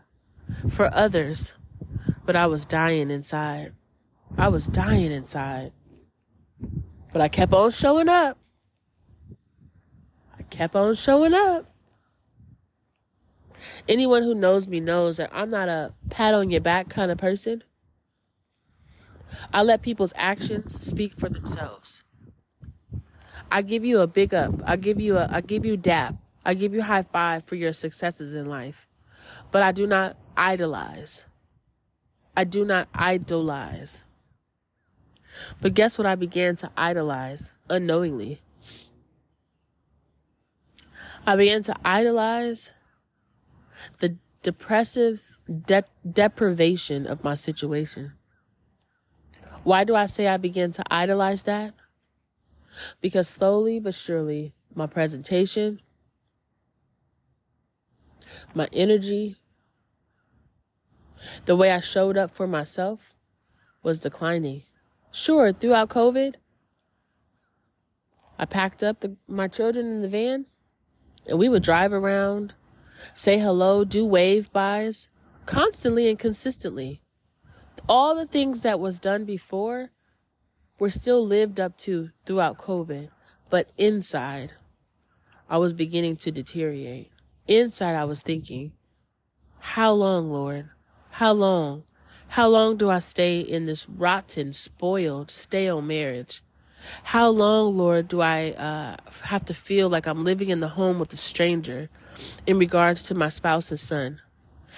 for 0.70 0.90
others 0.94 1.54
but 2.30 2.36
I 2.36 2.46
was 2.46 2.64
dying 2.64 3.10
inside. 3.10 3.74
I 4.38 4.50
was 4.50 4.68
dying 4.68 5.12
inside. 5.12 5.72
But 7.12 7.24
I 7.24 7.28
kept 7.28 7.52
on 7.54 7.72
showing 7.72 8.08
up. 8.08 8.38
I 10.38 10.44
kept 10.44 10.76
on 10.76 10.94
showing 10.94 11.34
up. 11.34 11.74
Anyone 13.88 14.22
who 14.22 14.36
knows 14.36 14.68
me 14.68 14.80
knows 14.80 15.18
that 15.18 15.32
I'm 15.34 15.50
not 15.50 15.70
a 15.70 15.96
pat 16.12 16.36
on 16.36 16.52
your 16.52 16.62
back 16.62 16.88
kind 16.88 17.10
of 17.10 17.18
person. 17.18 17.64
I 19.52 19.64
let 19.64 19.82
people's 19.82 20.14
actions 20.16 20.80
speak 20.80 21.20
for 21.20 21.30
themselves. 21.30 22.04
I 23.52 23.64
give 23.64 23.84
you 23.84 24.02
a 24.02 24.08
big 24.08 24.36
up. 24.36 24.54
I 24.68 24.76
give 24.76 25.00
you 25.00 25.18
a 25.18 25.28
I 25.32 25.42
give 25.42 25.66
you 25.66 25.78
dap. 25.78 26.14
I 26.46 26.54
give 26.54 26.76
you 26.76 26.84
high 26.84 27.02
five 27.02 27.46
for 27.46 27.56
your 27.56 27.74
successes 27.74 28.36
in 28.36 28.46
life. 28.46 28.88
But 29.50 29.64
I 29.64 29.72
do 29.72 29.88
not 29.88 30.16
idolize. 30.38 31.26
I 32.40 32.46
do 32.46 32.64
not 32.64 32.88
idolize. 32.94 34.06
But 35.60 35.74
guess 35.74 35.98
what 35.98 36.08
I 36.08 36.16
began 36.16 36.56
to 36.56 36.72
idolize 36.78 37.52
unknowingly? 37.70 38.42
I 41.28 41.36
began 41.36 41.64
to 41.64 41.76
idolize 41.84 42.72
the 43.98 44.16
depressive 44.42 45.38
de- 45.66 45.84
deprivation 46.10 47.06
of 47.08 47.26
my 47.26 47.34
situation. 47.34 48.14
Why 49.66 49.84
do 49.84 49.94
I 49.94 50.06
say 50.06 50.30
I 50.30 50.38
began 50.38 50.72
to 50.72 50.84
idolize 50.90 51.44
that? 51.44 51.74
Because 53.02 53.28
slowly 53.28 53.82
but 53.82 53.96
surely, 53.96 54.54
my 54.74 54.88
presentation, 54.88 55.82
my 58.54 58.70
energy, 58.72 59.36
the 61.46 61.56
way 61.56 61.72
I 61.72 61.80
showed 61.80 62.18
up 62.18 62.32
for 62.32 62.48
myself 62.48 63.16
was 63.84 64.00
declining. 64.00 64.64
Sure, 65.12 65.52
throughout 65.52 65.90
COVID, 65.90 66.36
I 68.38 68.46
packed 68.46 68.84
up 68.84 69.02
the, 69.02 69.16
my 69.28 69.48
children 69.48 69.88
in 69.88 70.02
the 70.02 70.10
van 70.10 70.46
and 71.28 71.38
we 71.38 71.50
would 71.50 71.64
drive 71.64 71.94
around, 71.94 72.54
say 73.14 73.38
hello, 73.38 73.84
do 73.84 74.06
wave 74.06 74.52
bys 74.52 75.10
constantly 75.46 76.08
and 76.10 76.18
consistently. 76.20 77.02
All 77.88 78.16
the 78.16 78.26
things 78.26 78.62
that 78.62 78.80
was 78.80 79.00
done 79.00 79.26
before 79.26 79.90
were 80.78 80.90
still 80.90 81.26
lived 81.26 81.60
up 81.60 81.78
to 81.80 82.12
throughout 82.26 82.58
COVID, 82.58 83.10
but 83.50 83.72
inside, 83.78 84.54
I 85.50 85.58
was 85.58 85.74
beginning 85.74 86.16
to 86.18 86.32
deteriorate. 86.32 87.12
Inside, 87.48 87.96
I 87.96 88.06
was 88.06 88.22
thinking, 88.22 88.74
how 89.60 89.92
long, 89.92 90.30
Lord? 90.30 90.70
How 91.20 91.34
long? 91.34 91.84
How 92.30 92.48
long 92.48 92.78
do 92.78 92.90
I 92.90 93.00
stay 93.00 93.42
in 93.42 93.66
this 93.66 93.90
rotten, 93.90 94.54
spoiled, 94.54 95.32
stale 95.32 95.82
marriage? 95.82 96.42
How 97.04 97.28
long, 97.28 97.78
Lord, 97.78 98.08
do 98.08 98.22
I 98.22 98.52
uh, 98.52 98.96
have 99.24 99.44
to 99.44 99.54
feel 99.54 99.90
like 99.90 100.08
I'm 100.08 100.24
living 100.24 100.48
in 100.48 100.62
the 100.62 100.70
home 100.70 100.98
with 100.98 101.12
a 101.12 101.18
stranger 101.18 101.90
in 102.48 102.58
regards 102.58 103.04
to 103.04 103.16
my 103.16 103.28
spouse 103.28 103.70
and 103.70 103.78
son? 103.78 104.22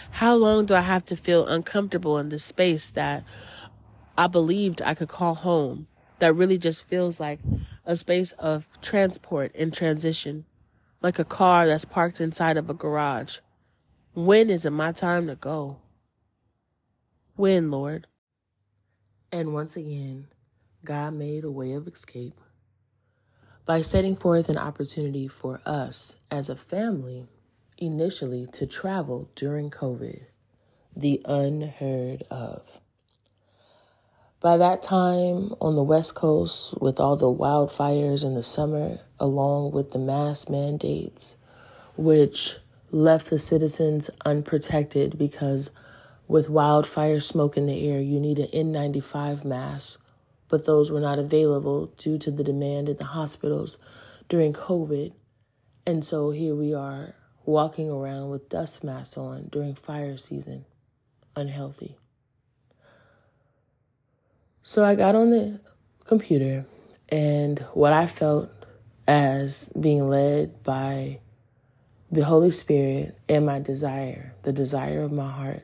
How 0.09 0.33
long 0.33 0.65
do 0.65 0.73
I 0.73 0.81
have 0.81 1.05
to 1.05 1.15
feel 1.15 1.45
uncomfortable 1.45 2.17
in 2.17 2.29
this 2.29 2.43
space 2.43 2.89
that 2.89 3.23
I 4.17 4.25
believed 4.25 4.81
I 4.81 4.95
could 4.95 5.09
call 5.09 5.35
home, 5.35 5.85
that 6.17 6.33
really 6.33 6.57
just 6.57 6.87
feels 6.87 7.19
like 7.19 7.37
a 7.85 7.95
space 7.95 8.31
of 8.39 8.67
transport 8.81 9.51
and 9.53 9.71
transition, 9.71 10.45
like 11.03 11.19
a 11.19 11.23
car 11.23 11.67
that's 11.67 11.85
parked 11.85 12.19
inside 12.19 12.57
of 12.57 12.67
a 12.67 12.73
garage? 12.73 13.37
When 14.15 14.49
is 14.49 14.65
it 14.65 14.71
my 14.71 14.91
time 14.91 15.27
to 15.27 15.35
go? 15.35 15.77
When, 17.41 17.71
Lord? 17.71 18.05
And 19.31 19.51
once 19.51 19.75
again, 19.75 20.27
God 20.85 21.15
made 21.15 21.43
a 21.43 21.49
way 21.49 21.73
of 21.73 21.87
escape 21.87 22.39
by 23.65 23.81
setting 23.81 24.15
forth 24.15 24.47
an 24.47 24.59
opportunity 24.59 25.27
for 25.27 25.59
us 25.65 26.17
as 26.29 26.49
a 26.49 26.55
family 26.55 27.25
initially 27.79 28.45
to 28.51 28.67
travel 28.67 29.31
during 29.33 29.71
COVID, 29.71 30.25
the 30.95 31.19
unheard 31.25 32.21
of. 32.29 32.79
By 34.39 34.57
that 34.57 34.83
time, 34.83 35.55
on 35.59 35.75
the 35.75 35.81
West 35.81 36.13
Coast, 36.13 36.79
with 36.79 36.99
all 36.99 37.15
the 37.15 37.25
wildfires 37.25 38.23
in 38.23 38.35
the 38.35 38.43
summer, 38.43 38.99
along 39.19 39.71
with 39.71 39.93
the 39.93 39.97
mask 39.97 40.47
mandates, 40.47 41.37
which 41.97 42.57
left 42.91 43.31
the 43.31 43.39
citizens 43.39 44.11
unprotected 44.25 45.17
because 45.17 45.71
with 46.31 46.49
wildfire 46.49 47.19
smoke 47.19 47.57
in 47.57 47.65
the 47.65 47.87
air, 47.87 48.01
you 48.01 48.19
need 48.19 48.39
an 48.39 48.47
N95 48.73 49.45
mask 49.45 50.01
but 50.51 50.65
those 50.65 50.91
were 50.91 50.99
not 50.99 51.17
available 51.17 51.87
due 51.97 52.19
to 52.19 52.29
the 52.29 52.43
demand 52.43 52.89
in 52.89 52.97
the 52.97 53.05
hospitals 53.05 53.77
during 54.27 54.51
COVID. 54.51 55.13
And 55.87 56.05
so 56.05 56.29
here 56.31 56.53
we 56.53 56.73
are 56.73 57.15
walking 57.45 57.89
around 57.89 58.29
with 58.29 58.49
dust 58.49 58.83
masks 58.83 59.17
on 59.17 59.47
during 59.49 59.73
fire 59.73 60.17
season, 60.17 60.65
unhealthy. 61.37 61.97
So 64.61 64.83
I 64.83 64.93
got 64.93 65.15
on 65.15 65.31
the 65.31 65.59
computer, 66.05 66.65
and 67.09 67.59
what 67.73 67.93
I 67.93 68.05
felt 68.05 68.51
as 69.07 69.69
being 69.69 70.07
led 70.09 70.63
by 70.63 71.19
the 72.11 72.25
Holy 72.25 72.51
Spirit 72.51 73.17
and 73.29 73.45
my 73.45 73.59
desire, 73.59 74.35
the 74.43 74.51
desire 74.51 75.01
of 75.01 75.13
my 75.13 75.31
heart, 75.31 75.63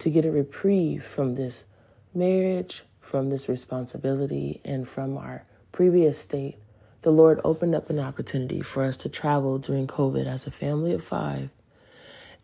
to 0.00 0.10
get 0.10 0.24
a 0.24 0.30
reprieve 0.30 1.04
from 1.04 1.34
this 1.36 1.66
marriage, 2.14 2.82
from 3.00 3.30
this 3.30 3.48
responsibility 3.48 4.60
and 4.64 4.88
from 4.88 5.16
our 5.16 5.44
previous 5.72 6.18
state, 6.18 6.56
the 7.02 7.10
Lord 7.10 7.40
opened 7.44 7.74
up 7.74 7.88
an 7.88 7.98
opportunity 7.98 8.60
for 8.60 8.82
us 8.82 8.96
to 8.98 9.08
travel 9.08 9.58
during 9.58 9.86
COVID 9.86 10.26
as 10.26 10.46
a 10.46 10.50
family 10.50 10.92
of 10.92 11.02
five 11.02 11.50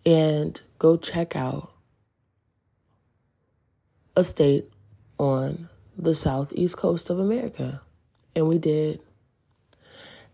and 0.04 0.60
go 0.78 0.96
check 0.96 1.36
out 1.36 1.72
a 4.14 4.24
state 4.24 4.70
on 5.18 5.68
the 5.96 6.14
southeast 6.14 6.76
coast 6.76 7.10
of 7.10 7.18
America. 7.18 7.82
And 8.34 8.48
we 8.48 8.58
did. 8.58 9.00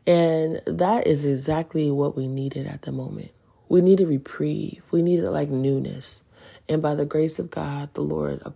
And 0.07 0.61
that 0.67 1.07
is 1.07 1.25
exactly 1.25 1.91
what 1.91 2.17
we 2.17 2.27
needed 2.27 2.67
at 2.67 2.83
the 2.83 2.93
moment. 2.93 3.31
We 3.69 3.81
needed 3.81 4.09
reprieve. 4.09 4.83
We 4.91 5.03
needed 5.03 5.29
like 5.31 5.49
newness. 5.49 6.23
And 6.69 6.83
by 6.83 6.95
the 6.95 7.05
grace 7.05 7.39
of 7.39 7.51
God, 7.51 7.95
the 7.95 8.03
Lord 8.03 8.43
uh, 8.45 8.51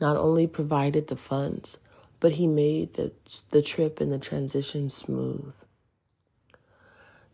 not 0.00 0.16
only 0.16 0.46
provided 0.46 1.08
the 1.08 1.16
funds, 1.16 1.78
but 2.18 2.32
he 2.32 2.46
made 2.46 2.94
the, 2.94 3.12
the 3.50 3.62
trip 3.62 4.00
and 4.00 4.12
the 4.12 4.18
transition 4.18 4.88
smooth. 4.88 5.54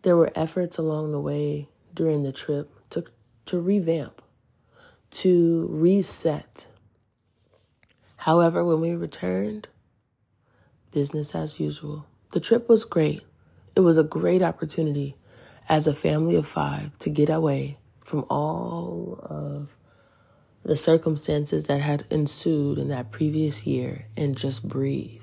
There 0.02 0.16
were 0.16 0.32
efforts 0.34 0.78
along 0.78 1.12
the 1.12 1.20
way 1.20 1.68
during 1.94 2.22
the 2.22 2.32
trip 2.32 2.70
to, 2.90 3.04
to 3.46 3.60
revamp, 3.60 4.22
to 5.12 5.66
reset. 5.70 6.68
However, 8.18 8.64
when 8.64 8.80
we 8.80 8.94
returned, 8.94 9.68
business 10.96 11.34
as 11.34 11.60
usual. 11.60 12.06
The 12.30 12.40
trip 12.40 12.70
was 12.70 12.86
great. 12.86 13.20
It 13.74 13.80
was 13.80 13.98
a 13.98 14.02
great 14.02 14.40
opportunity 14.40 15.14
as 15.68 15.86
a 15.86 15.92
family 15.92 16.36
of 16.36 16.46
five 16.46 16.96
to 17.00 17.10
get 17.10 17.28
away 17.28 17.76
from 18.02 18.24
all 18.30 19.18
of 19.22 19.76
the 20.66 20.76
circumstances 20.76 21.66
that 21.66 21.80
had 21.80 22.02
ensued 22.10 22.76
in 22.76 22.88
that 22.88 23.12
previous 23.12 23.64
year 23.66 24.06
and 24.16 24.36
just 24.36 24.66
breathe. 24.66 25.22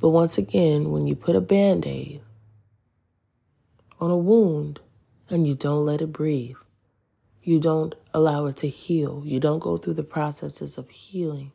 But 0.00 0.08
once 0.08 0.36
again, 0.36 0.90
when 0.90 1.06
you 1.06 1.14
put 1.14 1.36
a 1.36 1.40
band 1.40 1.86
aid 1.86 2.20
on 4.00 4.10
a 4.10 4.16
wound 4.16 4.80
and 5.30 5.46
you 5.46 5.54
don't 5.54 5.86
let 5.86 6.02
it 6.02 6.12
breathe, 6.12 6.56
you 7.44 7.60
don't 7.60 7.94
allow 8.12 8.46
it 8.46 8.56
to 8.56 8.68
heal, 8.68 9.22
you 9.24 9.38
don't 9.38 9.60
go 9.60 9.78
through 9.78 9.94
the 9.94 10.02
processes 10.02 10.76
of 10.76 10.90
healing, 10.90 11.52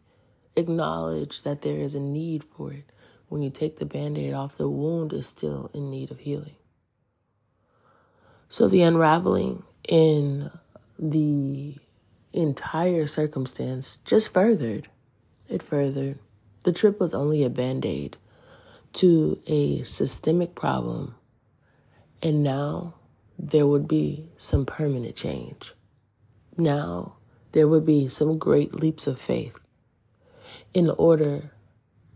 acknowledge 0.55 1.43
that 1.43 1.63
there 1.63 1.79
is 1.79 1.95
a 1.95 1.99
need 1.99 2.45
for 2.45 2.71
it. 2.71 2.85
When 3.27 3.41
you 3.41 3.49
take 3.49 3.77
the 3.77 3.85
band 3.85 4.17
aid 4.17 4.33
off, 4.33 4.57
the 4.57 4.69
wound 4.69 5.11
is 5.11 5.27
still 5.27 5.69
in 5.73 5.89
need 5.89 6.11
of 6.11 6.19
healing. 6.19 6.55
So 8.47 8.69
the 8.69 8.83
unraveling 8.83 9.63
in 9.85 10.49
the 10.97 11.75
entire 12.33 13.07
circumstance 13.07 13.97
just 14.05 14.29
furthered. 14.29 14.89
It 15.47 15.61
furthered. 15.61 16.19
The 16.63 16.73
trip 16.73 16.99
was 16.99 17.13
only 17.13 17.43
a 17.43 17.49
band 17.49 17.85
aid 17.85 18.17
to 18.93 19.39
a 19.47 19.83
systemic 19.83 20.55
problem, 20.55 21.15
and 22.21 22.43
now 22.43 22.95
there 23.37 23.67
would 23.67 23.87
be 23.87 24.29
some 24.37 24.65
permanent 24.65 25.15
change. 25.15 25.73
Now 26.57 27.15
there 27.51 27.67
would 27.67 27.85
be 27.85 28.07
some 28.07 28.37
great 28.37 28.75
leaps 28.75 29.07
of 29.07 29.19
faith 29.19 29.57
in 30.73 30.89
order, 30.91 31.51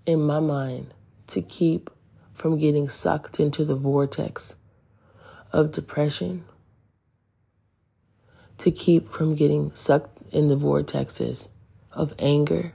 in 0.06 0.22
my 0.22 0.40
mind, 0.40 0.94
to 1.28 1.42
keep 1.42 1.90
from 2.34 2.58
getting 2.58 2.88
sucked 2.88 3.40
into 3.40 3.66
the 3.66 3.76
vortex 3.76 4.56
of 5.52 5.72
depression 5.72 6.46
to 8.60 8.72
keep 8.72 9.08
from 9.08 9.36
getting 9.36 9.74
sucked 9.74 10.18
in 10.32 10.48
the 10.48 10.58
vortexes 10.58 11.50
of 11.92 12.14
anger 12.20 12.74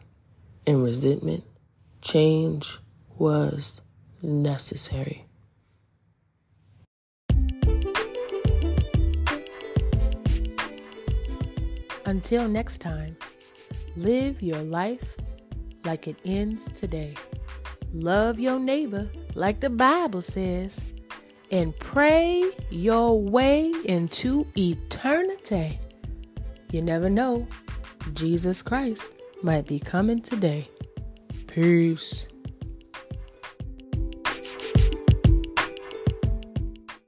and 0.67 0.85
resentment, 0.85 1.45
change 2.01 2.79
was 3.19 3.81
necessary. 4.23 5.27
Until 12.05 12.49
next 12.49 12.79
time, 12.79 13.17
live 13.97 14.43
your 14.43 14.63
life 14.63 15.17
like 15.85 16.07
it 16.07 16.17
ends 16.25 16.69
today. 16.69 17.15
Love 17.93 18.39
your 18.39 18.59
neighbor 18.59 19.09
like 19.35 19.61
the 19.61 19.71
Bible 19.71 20.23
says 20.23 20.83
and 21.53 21.79
pray 21.79 22.51
your 22.71 23.21
way 23.21 23.73
into 23.85 24.47
eternity. 24.57 25.79
You 26.73 26.83
never 26.83 27.11
know, 27.11 27.47
Jesus 28.15 28.63
Christ 28.63 29.13
might 29.43 29.67
be 29.67 29.79
coming 29.79 30.23
today. 30.23 30.69
Peace. 31.47 32.32